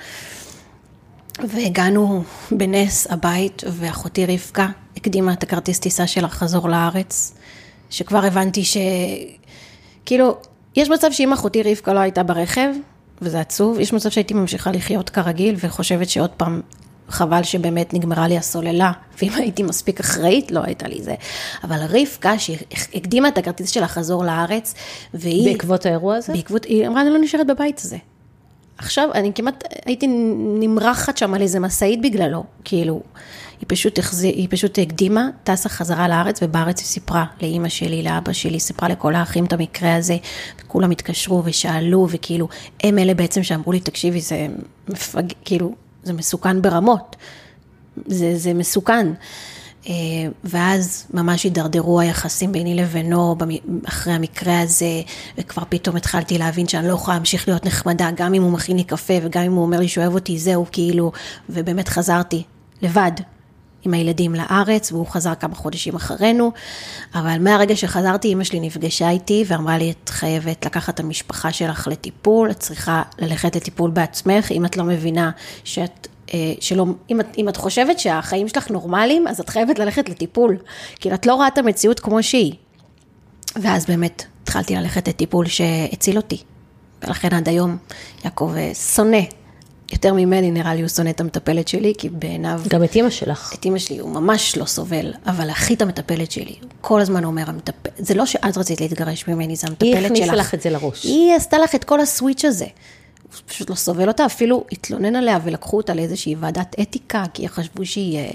[1.39, 7.35] והגענו בנס הבית, ואחותי רבקה הקדימה את הכרטיס טיסה שלה חזור לארץ,
[7.91, 8.76] שכבר הבנתי ש...
[10.07, 10.37] כאילו,
[10.76, 12.68] יש מצב שאם אחותי רבקה לא הייתה ברכב,
[13.22, 16.61] וזה עצוב, יש מצב שהייתי ממשיכה לחיות כרגיל וחושבת שעוד פעם
[17.09, 21.14] חבל שבאמת נגמרה לי הסוללה, ואם הייתי מספיק אחראית, לא הייתה לי זה.
[21.64, 22.59] אבל רבקה, שהיא
[22.95, 24.74] הקדימה את הכרטיס של החזור לארץ,
[25.14, 25.53] והיא...
[25.53, 26.33] בעקבות האירוע הזה?
[26.33, 27.97] בעקבות, היא אמרה, אני לא נשארת בבית הזה.
[28.83, 30.07] עכשיו, אני כמעט הייתי
[30.61, 33.03] נמרחת שם על איזה משאית בגללו, כאילו,
[33.61, 38.33] היא פשוט, החזיר, היא פשוט הקדימה, טסה חזרה לארץ, ובארץ היא סיפרה לאימא שלי, לאבא
[38.33, 40.16] שלי, סיפרה לכל האחים את המקרה הזה,
[40.66, 42.49] כולם התקשרו ושאלו, וכאילו,
[42.83, 44.47] הם אלה בעצם שאמרו לי, תקשיבי, זה
[44.89, 45.22] מפג...
[45.45, 47.16] כאילו, זה מסוכן ברמות,
[48.07, 49.07] זה, זה מסוכן.
[49.89, 49.93] אה,
[50.45, 53.37] ואז ממש הידרדרו היחסים ביני לבינו
[53.85, 55.03] אחרי המקרה הזה,
[55.39, 58.85] וכבר פתאום התחלתי להבין שאני לא יכולה להמשיך להיות נחמדה, גם אם הוא מכין לי
[58.85, 61.12] קפה וגם אם הוא אומר לי שהוא אוהב אותי, זהו, כאילו,
[61.51, 62.43] ובאמת חזרתי
[62.83, 63.12] לבד.
[63.85, 66.53] עם הילדים לארץ, והוא חזר כמה חודשים אחרינו,
[67.14, 71.89] אבל מהרגע שחזרתי, אמא שלי נפגשה איתי ואמרה לי, את חייבת לקחת את המשפחה שלך
[71.91, 75.30] לטיפול, את צריכה ללכת לטיפול בעצמך, אם את לא מבינה
[75.64, 76.09] שאת
[76.61, 80.59] שלא, אם את, אם את חושבת שהחיים שלך נורמליים, אז את חייבת ללכת לטיפול,
[81.01, 82.53] כי את לא רואה את המציאות כמו שהיא.
[83.57, 86.43] ואז באמת התחלתי ללכת לטיפול שהציל אותי.
[87.03, 87.76] ולכן עד היום
[88.24, 89.20] יעקב אה, שונא
[89.93, 92.61] יותר ממני, נראה לי הוא שונא את המטפלת שלי, כי בעיניו...
[92.68, 93.55] גם את אימא שלך.
[93.55, 96.57] את אימא שלי, הוא ממש לא סובל, אבל הכי את המטפלת שלי.
[96.61, 97.74] הוא כל הזמן אומר, המטפ...
[97.99, 100.03] זה לא שאת רצית להתגרש ממני, זה המטפלת שלך.
[100.03, 101.05] היא הכניסה לך את זה לראש.
[101.05, 102.66] היא עשתה לך את כל הסוויץ' הזה.
[103.47, 108.18] פשוט לא סובל אותה, אפילו התלונן עליה ולקחו אותה לאיזושהי ועדת אתיקה, כי חשבו שהיא...
[108.18, 108.30] אה,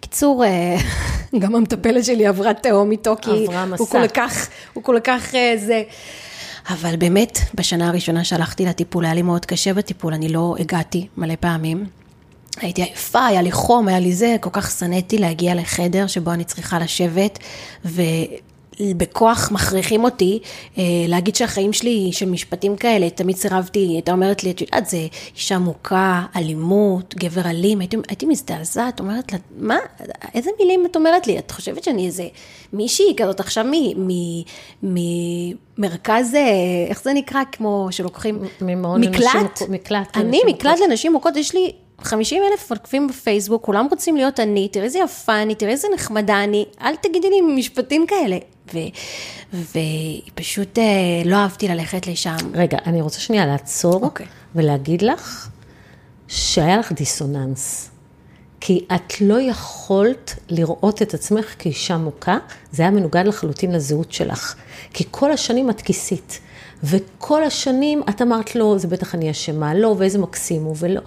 [0.00, 0.76] קיצור, אה,
[1.40, 3.30] גם המטפלת שלי עברה תהום איתו, כי
[3.78, 5.82] הוא כל כך, הוא כל כך אה, זה.
[6.68, 11.34] אבל באמת, בשנה הראשונה שהלכתי לטיפול, היה לי מאוד קשה בטיפול, אני לא הגעתי מלא
[11.40, 11.86] פעמים.
[12.60, 16.44] הייתי עייפה, היה לי חום, היה לי זה, כל כך שנאתי להגיע לחדר שבו אני
[16.44, 17.38] צריכה לשבת,
[17.84, 18.02] ו...
[18.80, 20.38] בכוח מכריחים אותי
[20.78, 24.98] אה, להגיד שהחיים שלי של משפטים כאלה, תמיד סירבתי, הייתה אומרת לי, את יודעת, זה
[25.36, 29.78] אישה מוכה, אלימות, גבר אלים, הייתי, הייתי מזדעזעת, אומרת לה, מה,
[30.34, 31.38] איזה מילים את אומרת לי?
[31.38, 32.28] את חושבת שאני איזה
[32.72, 33.64] מישהי כזאת עכשיו
[34.82, 36.40] ממרכז, אה,
[36.88, 38.42] איך זה נקרא, כמו שלוקחים,
[38.98, 39.62] מקלט?
[39.68, 40.16] מקלט.
[40.16, 44.84] אני מקלט לנשים מוכות, יש לי 50 אלף עוקבים בפייסבוק, כולם רוצים להיות אני, תראי
[44.84, 48.36] איזה יפה אני, תראי איזה נחמדה אני, אל תגידי לי משפטים כאלה.
[49.52, 50.84] ופשוט אה,
[51.24, 52.36] לא אהבתי ללכת לשם.
[52.54, 54.04] רגע, אני רוצה שנייה לעצור okay.
[54.04, 54.26] אוקיי.
[54.54, 55.48] ולהגיד לך
[56.28, 57.90] שהיה לך דיסוננס.
[58.60, 62.38] כי את לא יכולת לראות את עצמך כאישה מוכה,
[62.72, 64.54] זה היה מנוגד לחלוטין לזהות שלך.
[64.92, 66.40] כי כל השנים את כיסית,
[66.84, 71.00] וכל השנים את אמרת לו, לא, זה בטח אני אשמה, לא, ואיזה מקסים הוא, ולא.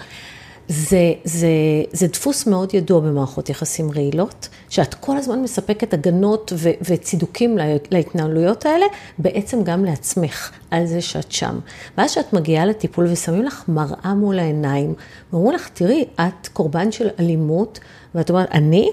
[0.70, 1.48] זה, זה,
[1.92, 7.64] זה דפוס מאוד ידוע במערכות יחסים רעילות, שאת כל הזמן מספקת הגנות ו, וצידוקים לה,
[7.92, 8.86] להתנהלויות האלה,
[9.18, 11.60] בעצם גם לעצמך, על זה שאת שם.
[11.98, 14.94] ואז כשאת מגיעה לטיפול ושמים לך מראה מול העיניים,
[15.34, 17.80] ואומרים לך, תראי, את קורבן של אלימות,
[18.16, 18.92] ואת אומרת, אני?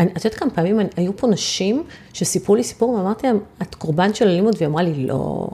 [0.00, 4.14] אני, את יודעת כמה פעמים היו פה נשים שסיפרו לי סיפור, ואמרתי להם, את קורבן
[4.14, 5.48] של אלימות, והיא אמרה לי, לא,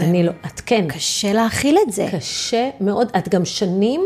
[0.00, 0.86] אני לא, את כן.
[0.88, 2.08] קשה להכיל את זה.
[2.12, 4.00] קשה מאוד, את גם שנים...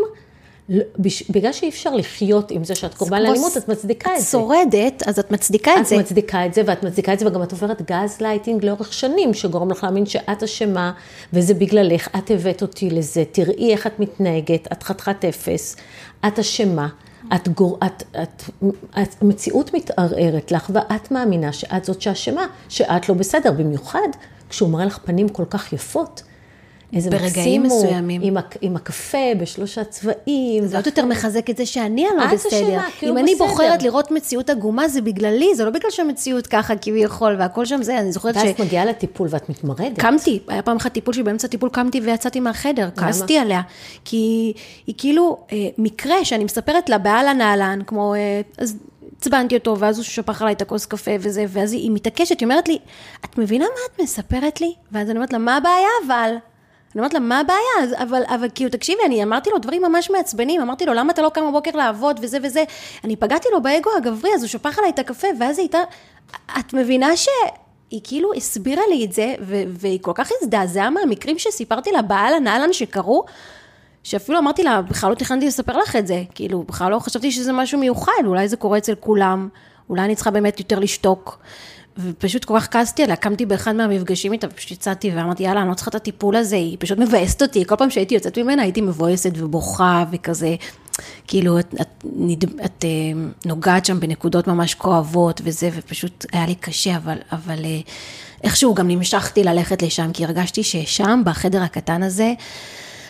[0.68, 0.84] לא,
[1.30, 4.22] בגלל שאי אפשר לחיות עם זה שאת קורבן לאלימות, את מצדיקה את זה.
[4.22, 5.94] את שורדת, אז את מצדיקה את זה.
[5.94, 9.34] את מצדיקה את זה, ואת מצדיקה את זה, וגם את עוברת גז לייטינג לאורך שנים,
[9.34, 10.92] שגורם לך להאמין שאת אשמה,
[11.32, 15.76] וזה בגללך, את הבאת אותי לזה, תראי איך את מתנהגת, את חתיכת אפס,
[16.26, 16.88] את אשמה.
[17.34, 17.78] את גור...
[17.86, 18.42] את, את,
[19.02, 24.08] את, המציאות מתערערת לך, ואת מאמינה שאת זאת שאשמה, שאת לא בסדר, במיוחד
[24.48, 26.22] כשהוא מראה לך פנים כל כך יפות.
[26.92, 28.22] איזה ברגעים מסוימים.
[28.22, 30.66] עם, עם הקפה בשלושה צבעים.
[30.66, 32.36] זה עוד יותר מחזק את זה שאני הלא בסדר.
[32.36, 33.10] את אשמה, בסדר.
[33.10, 37.64] אם אני בוחרת לראות מציאות עגומה, זה בגללי, זה לא בגלל שהמציאות ככה כביכול, והכל
[37.64, 38.38] שם זה, אני זוכרת ש...
[38.38, 39.98] ואז את מגיעה לטיפול ואת מתמרדת.
[39.98, 43.60] קמתי, היה פעם אחת טיפול שבאמצע טיפול קמתי ויצאתי מהחדר, כעסתי עליה.
[44.04, 44.52] כי
[44.86, 48.76] היא כאילו אה, מקרה שאני מספרת לה באהלן אהלן, כמו, אה, אז
[49.20, 52.68] עצבנתי אותו, ואז הוא שפך עליי את הכוס קפה וזה, ואז היא מתעקשת, היא אומרת
[52.68, 52.78] לי,
[53.24, 54.74] את מבינה מה את מספרת לי?
[54.92, 56.34] ואז אני אומרת לה, מה הבעיה אבל?
[56.94, 58.02] אני אומרת לה, מה הבעיה?
[58.02, 61.28] אבל, אבל כאילו, תקשיבי, אני אמרתי לו דברים ממש מעצבנים, אמרתי לו, למה אתה לא
[61.28, 62.64] קם בבוקר לעבוד וזה וזה?
[63.04, 65.78] אני פגעתי לו באגו הגברי, אז הוא שפך עליי את הקפה, ואז היא הייתה,
[66.58, 67.28] את מבינה ש...
[67.90, 72.46] היא כאילו הסבירה לי את זה, ו- והיא כל כך הזדעזעה מהמקרים שסיפרתי לה באהלן
[72.46, 73.24] אהלן שקרו,
[74.02, 77.52] שאפילו אמרתי לה, בכלל לא תכננתי לספר לך את זה, כאילו, בכלל לא חשבתי שזה
[77.52, 79.48] משהו מיוחד, אולי זה קורה אצל כולם,
[79.90, 81.38] אולי אני צריכה באמת יותר לשתוק.
[81.98, 85.74] ופשוט כל כך כעסתי עליה, קמתי באחד מהמפגשים איתה, ופשוט יצאתי ואמרתי, יאללה, אני לא
[85.74, 89.32] צריכה את הטיפול הזה, היא פשוט מבאסת אותי, כל פעם שהייתי יוצאת ממנה הייתי מבואסת
[89.36, 90.56] ובוכה וכזה,
[91.26, 92.88] כאילו, את, את, את, את אה,
[93.46, 97.80] נוגעת שם בנקודות ממש כואבות וזה, ופשוט היה לי קשה, אבל, אבל אה,
[98.44, 102.32] איכשהו גם נמשכתי ללכת לשם, כי הרגשתי ששם, בחדר הקטן הזה,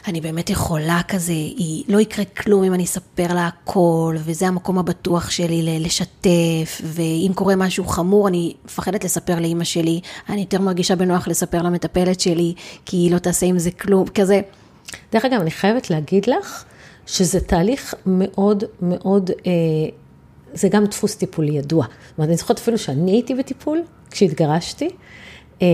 [0.06, 4.78] אני באמת יכולה כזה, היא, לא יקרה כלום אם אני אספר לה הכל, וזה המקום
[4.78, 10.96] הבטוח שלי לשתף, ואם קורה משהו חמור, אני מפחדת לספר לאימא שלי, אני יותר מרגישה
[10.96, 12.54] בנוח לספר למטפלת שלי,
[12.86, 14.40] כי היא לא תעשה עם זה כלום, כזה.
[15.12, 16.64] דרך אגב, אני חייבת להגיד לך,
[17.06, 19.52] שזה תהליך מאוד מאוד, אה,
[20.54, 21.84] זה גם דפוס טיפולי ידוע.
[21.84, 24.88] זאת אומרת, אני זוכרת אפילו שאני הייתי בטיפול, כשהתגרשתי,
[25.62, 25.66] אה,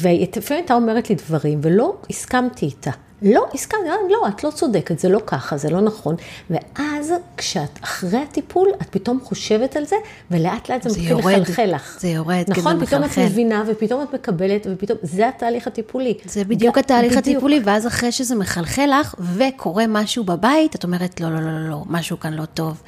[0.00, 2.90] ולפעמים הייתה אומרת לי דברים, ולא הסכמתי איתה.
[3.22, 6.16] לא הסכמתי, לא, את לא צודקת, זה לא ככה, זה לא נכון.
[6.50, 9.96] ואז כשאת אחרי הטיפול, את פתאום חושבת על זה,
[10.30, 11.98] ולאט לאט זה, זה מתחיל לחלחל לך.
[12.00, 16.14] זה יורד, נכון, כי זה פתאום את מבינה, ופתאום את מקבלת, ופתאום, זה התהליך הטיפולי.
[16.24, 17.26] זה בדיוק התהליך בדיוק.
[17.26, 21.68] הטיפולי, ואז אחרי שזה מחלחל לך, וקורה משהו בבית, את אומרת, לא, לא, לא, לא,
[21.70, 22.82] לא, משהו כאן לא טוב.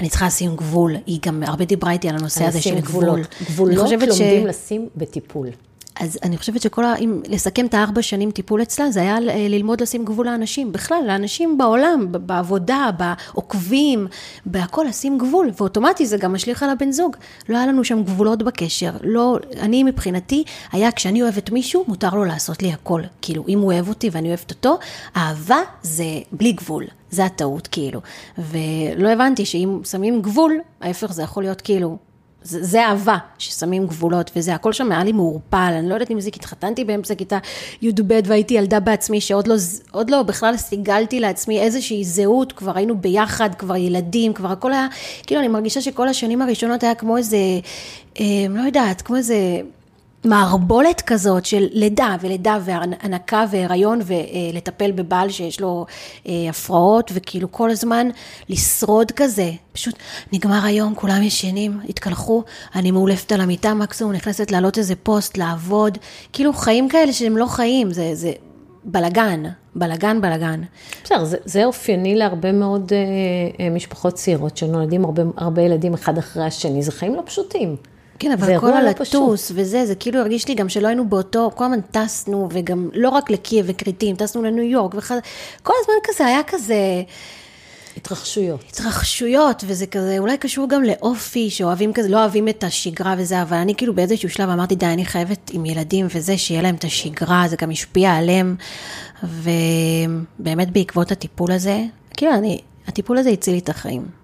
[0.00, 3.22] אני צריכה לשים גבול, היא גם הרבה דיברה איתי על הנושא הזה של גבול.
[3.42, 4.20] גבולות לומדים ש...
[4.48, 5.48] לשים בטיפול.
[6.00, 6.96] אז אני חושבת שכל ה...
[6.96, 11.58] אם לסכם את הארבע שנים טיפול אצלה, זה היה ללמוד לשים גבול לאנשים, בכלל, לאנשים
[11.58, 14.06] בעולם, בעבודה, בעוקבים,
[14.46, 17.16] בהכל לשים גבול, ואוטומטי זה גם משליך על הבן זוג.
[17.48, 22.24] לא היה לנו שם גבולות בקשר, לא, אני מבחינתי, היה כשאני אוהבת מישהו, מותר לו
[22.24, 23.02] לעשות לי הכל.
[23.22, 24.78] כאילו, אם הוא אוהב אותי ואני אוהבת אותו,
[25.16, 26.84] אהבה זה בלי גבול.
[27.10, 28.00] זה הטעות, כאילו.
[28.38, 31.96] ולא הבנתי שאם שמים גבול, ההפך זה יכול להיות כאילו
[32.44, 36.20] זה, זה אהבה, ששמים גבולות וזה, הכל שם היה לי מעורפל, אני לא יודעת אם
[36.20, 37.38] זה כי התחתנתי באמצע כיתה
[37.82, 39.56] י"ב והייתי ילדה בעצמי, שעוד לא,
[40.08, 44.86] לא בכלל סיגלתי לעצמי איזושהי זהות, כבר היינו ביחד, כבר ילדים, כבר הכל היה,
[45.26, 47.36] כאילו אני מרגישה שכל השנים הראשונות היה כמו איזה,
[48.20, 49.36] אה, לא יודעת, כמו איזה...
[50.24, 55.86] מערבולת כזאת של לידה ולידה והנקה והיריון ולטפל בבעל שיש לו
[56.26, 58.08] אה, הפרעות וכאילו כל הזמן
[58.48, 59.50] לשרוד כזה.
[59.72, 59.94] פשוט
[60.32, 62.42] נגמר היום, כולם ישנים, התקלחו,
[62.74, 65.98] אני מאולפת על המיטה מקסימום, נכנסת להעלות איזה פוסט, לעבוד,
[66.32, 68.32] כאילו חיים כאלה שהם לא חיים, זה, זה
[68.84, 69.42] בלגן,
[69.74, 70.62] בלגן, בלגן.
[71.04, 72.98] בסדר, זה, זה אופייני להרבה מאוד אה,
[73.64, 77.76] אה, משפחות צעירות שנולדים הרבה, הרבה ילדים אחד אחרי השני, זה חיים לא פשוטים.
[78.18, 81.64] כן, אבל כל הלטוס לא וזה, זה כאילו הרגיש לי גם שלא היינו באותו, כל
[81.64, 87.02] הזמן טסנו, וגם לא רק לקייב וכריתים, טסנו לניו יורק, וכל הזמן כזה היה כזה...
[87.96, 88.64] התרחשויות.
[88.70, 93.56] התרחשויות, וזה כזה, אולי קשור גם לאופי, שאוהבים כזה, לא אוהבים את השגרה וזה, אבל
[93.56, 97.44] אני כאילו באיזשהו שלב אמרתי, די, אני חייבת עם ילדים וזה, שיהיה להם את השגרה,
[97.48, 98.56] זה גם השפיע עליהם,
[99.22, 101.84] ובאמת בעקבות הטיפול הזה,
[102.16, 104.23] כאילו, אני, הטיפול הזה הציל לי את החיים.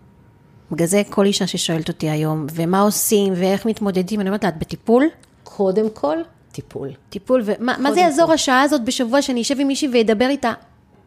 [0.72, 4.58] בגלל זה כל אישה ששואלת אותי היום, ומה עושים ואיך מתמודדים, אני אומרת לה, את
[4.58, 5.04] בטיפול?
[5.44, 6.16] קודם כל,
[6.52, 6.88] טיפול.
[7.10, 8.32] טיפול, ומה זה יעזור כל.
[8.32, 10.52] השעה הזאת בשבוע שאני אשב עם מישהי ואדבר איתה?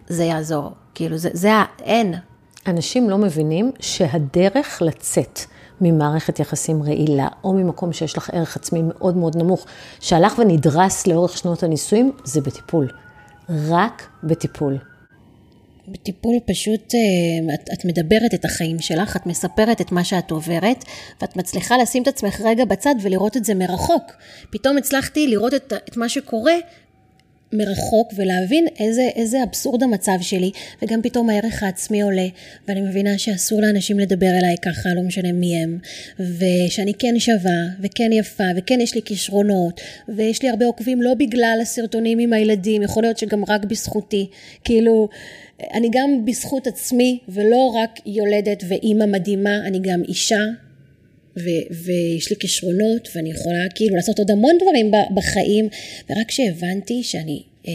[0.07, 1.49] זה יעזור, כאילו, זה, זה
[1.79, 2.13] אין.
[2.67, 5.39] אנשים לא מבינים שהדרך לצאת
[5.81, 9.65] ממערכת יחסים רעילה, או ממקום שיש לך ערך עצמי מאוד מאוד נמוך,
[9.99, 12.87] שהלך ונדרס לאורך שנות הנישואים, זה בטיפול.
[13.69, 14.77] רק בטיפול.
[15.87, 20.85] בטיפול פשוט, אה, את, את מדברת את החיים שלך, את מספרת את מה שאת עוברת,
[21.21, 24.13] ואת מצליחה לשים את עצמך רגע בצד ולראות את זה מרחוק.
[24.51, 26.53] פתאום הצלחתי לראות את, את מה שקורה
[27.53, 32.27] מרחוק ולהבין איזה, איזה אבסורד המצב שלי, וגם פתאום הערך העצמי עולה,
[32.67, 35.79] ואני מבינה שאסור לאנשים לדבר אליי ככה, לא משנה מי הם,
[36.19, 41.59] ושאני כן שווה, וכן יפה, וכן יש לי כישרונות, ויש לי הרבה עוקבים לא בגלל
[41.61, 44.29] הסרטונים עם הילדים, יכול להיות שגם רק בזכותי,
[44.63, 45.09] כאילו...
[45.73, 50.41] אני גם בזכות עצמי, ולא רק יולדת ואימא מדהימה, אני גם אישה,
[51.37, 55.69] ו- ויש לי כישרונות, ואני יכולה כאילו לעשות עוד המון דברים בחיים,
[56.09, 57.71] ורק כשהבנתי שאני אה,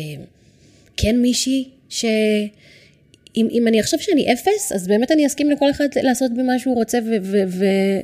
[0.96, 2.04] כן מישהי ש...
[3.38, 6.74] אם, אם אני אחשוב שאני אפס, אז באמת אני אסכים לכל אחד לעשות במה שהוא
[6.74, 6.98] רוצה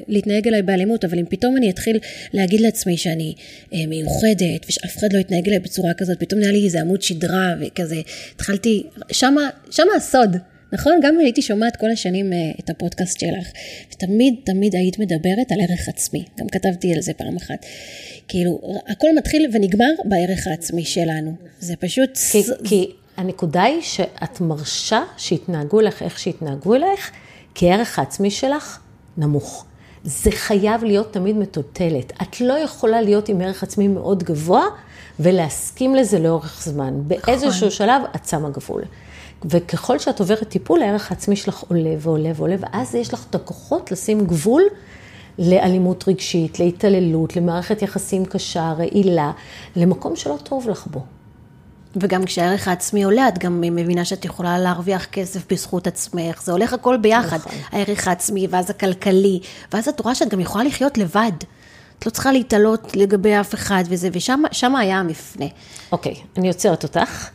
[0.09, 1.99] ולהתנהג אליי באלימות, אבל אם פתאום אני אתחיל
[2.32, 3.35] להגיד לעצמי שאני
[3.72, 7.55] אה, מיוחדת, ושאף אחד לא יתנהג אליי בצורה כזאת, פתאום נהיה לי איזה עמוד שדרה,
[7.61, 8.01] וכזה,
[8.35, 8.82] התחלתי,
[9.12, 10.37] שמה, שמה הסוד.
[10.72, 11.01] נכון?
[11.03, 13.49] גם הייתי שומעת כל השנים אה, את הפודקאסט שלך,
[13.93, 17.66] ותמיד תמיד היית מדברת על ערך עצמי, גם כתבתי על זה פעם אחת.
[18.28, 21.35] כאילו, הכל מתחיל ונגמר בערך העצמי שלנו.
[21.61, 22.18] זה פשוט...
[22.32, 27.10] כי, כי הנקודה היא שאת מרשה שיתנהגו אליך איך שיתנהגו אליך,
[27.54, 28.78] כי הערך העצמי שלך
[29.16, 29.64] נמוך.
[30.04, 32.12] זה חייב להיות תמיד מטוטלת.
[32.22, 34.62] את לא יכולה להיות עם ערך עצמי מאוד גבוה
[35.20, 36.86] ולהסכים לזה לאורך זמן.
[36.86, 37.08] נכון.
[37.08, 38.82] באיזשהו שלב את שמה גבול.
[39.44, 43.92] וככל שאת עוברת טיפול, הערך העצמי שלך עולה ועולה ועולה, ואז יש לך את הכוחות
[43.92, 44.62] לשים גבול
[45.38, 49.32] לאלימות רגשית, להתעללות, למערכת יחסים קשה, רעילה,
[49.76, 51.00] למקום שלא טוב לך בו.
[51.97, 56.72] וגם כשהערך העצמי עולה, את גם מבינה שאת יכולה להרוויח כסף בזכות עצמך, זה הולך
[56.72, 57.53] הכל ביחד, נכון.
[57.72, 59.40] הערך העצמי, ואז הכלכלי,
[59.72, 61.32] ואז את רואה שאת גם יכולה לחיות לבד.
[61.99, 65.47] את לא צריכה להתעלות לגבי אף אחד וזה, ושם היה המפנה.
[65.92, 67.28] אוקיי, אני עוצרת אותך.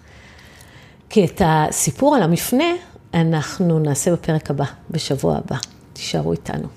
[1.10, 2.74] כי את הסיפור על המפנה
[3.14, 5.58] אנחנו נעשה בפרק הבא, בשבוע הבא.
[5.94, 6.68] תישארו איתנו.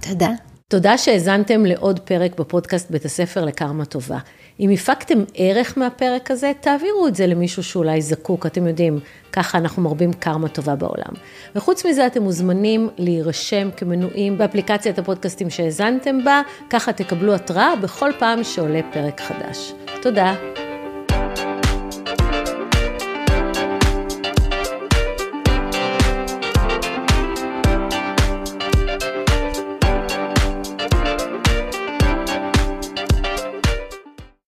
[0.00, 0.28] תודה.
[0.68, 4.18] תודה שהאזנתם לעוד פרק בפודקאסט בית הספר לקרמה טובה.
[4.60, 8.98] אם הפקתם ערך מהפרק הזה, תעבירו את זה למישהו שאולי זקוק, אתם יודעים,
[9.32, 11.12] ככה אנחנו מרבים קרמה טובה בעולם.
[11.54, 18.44] וחוץ מזה, אתם מוזמנים להירשם כמנויים באפליקציית הפודקאסטים שהאזנתם בה, ככה תקבלו התראה בכל פעם
[18.44, 19.72] שעולה פרק חדש.
[20.02, 20.63] תודה.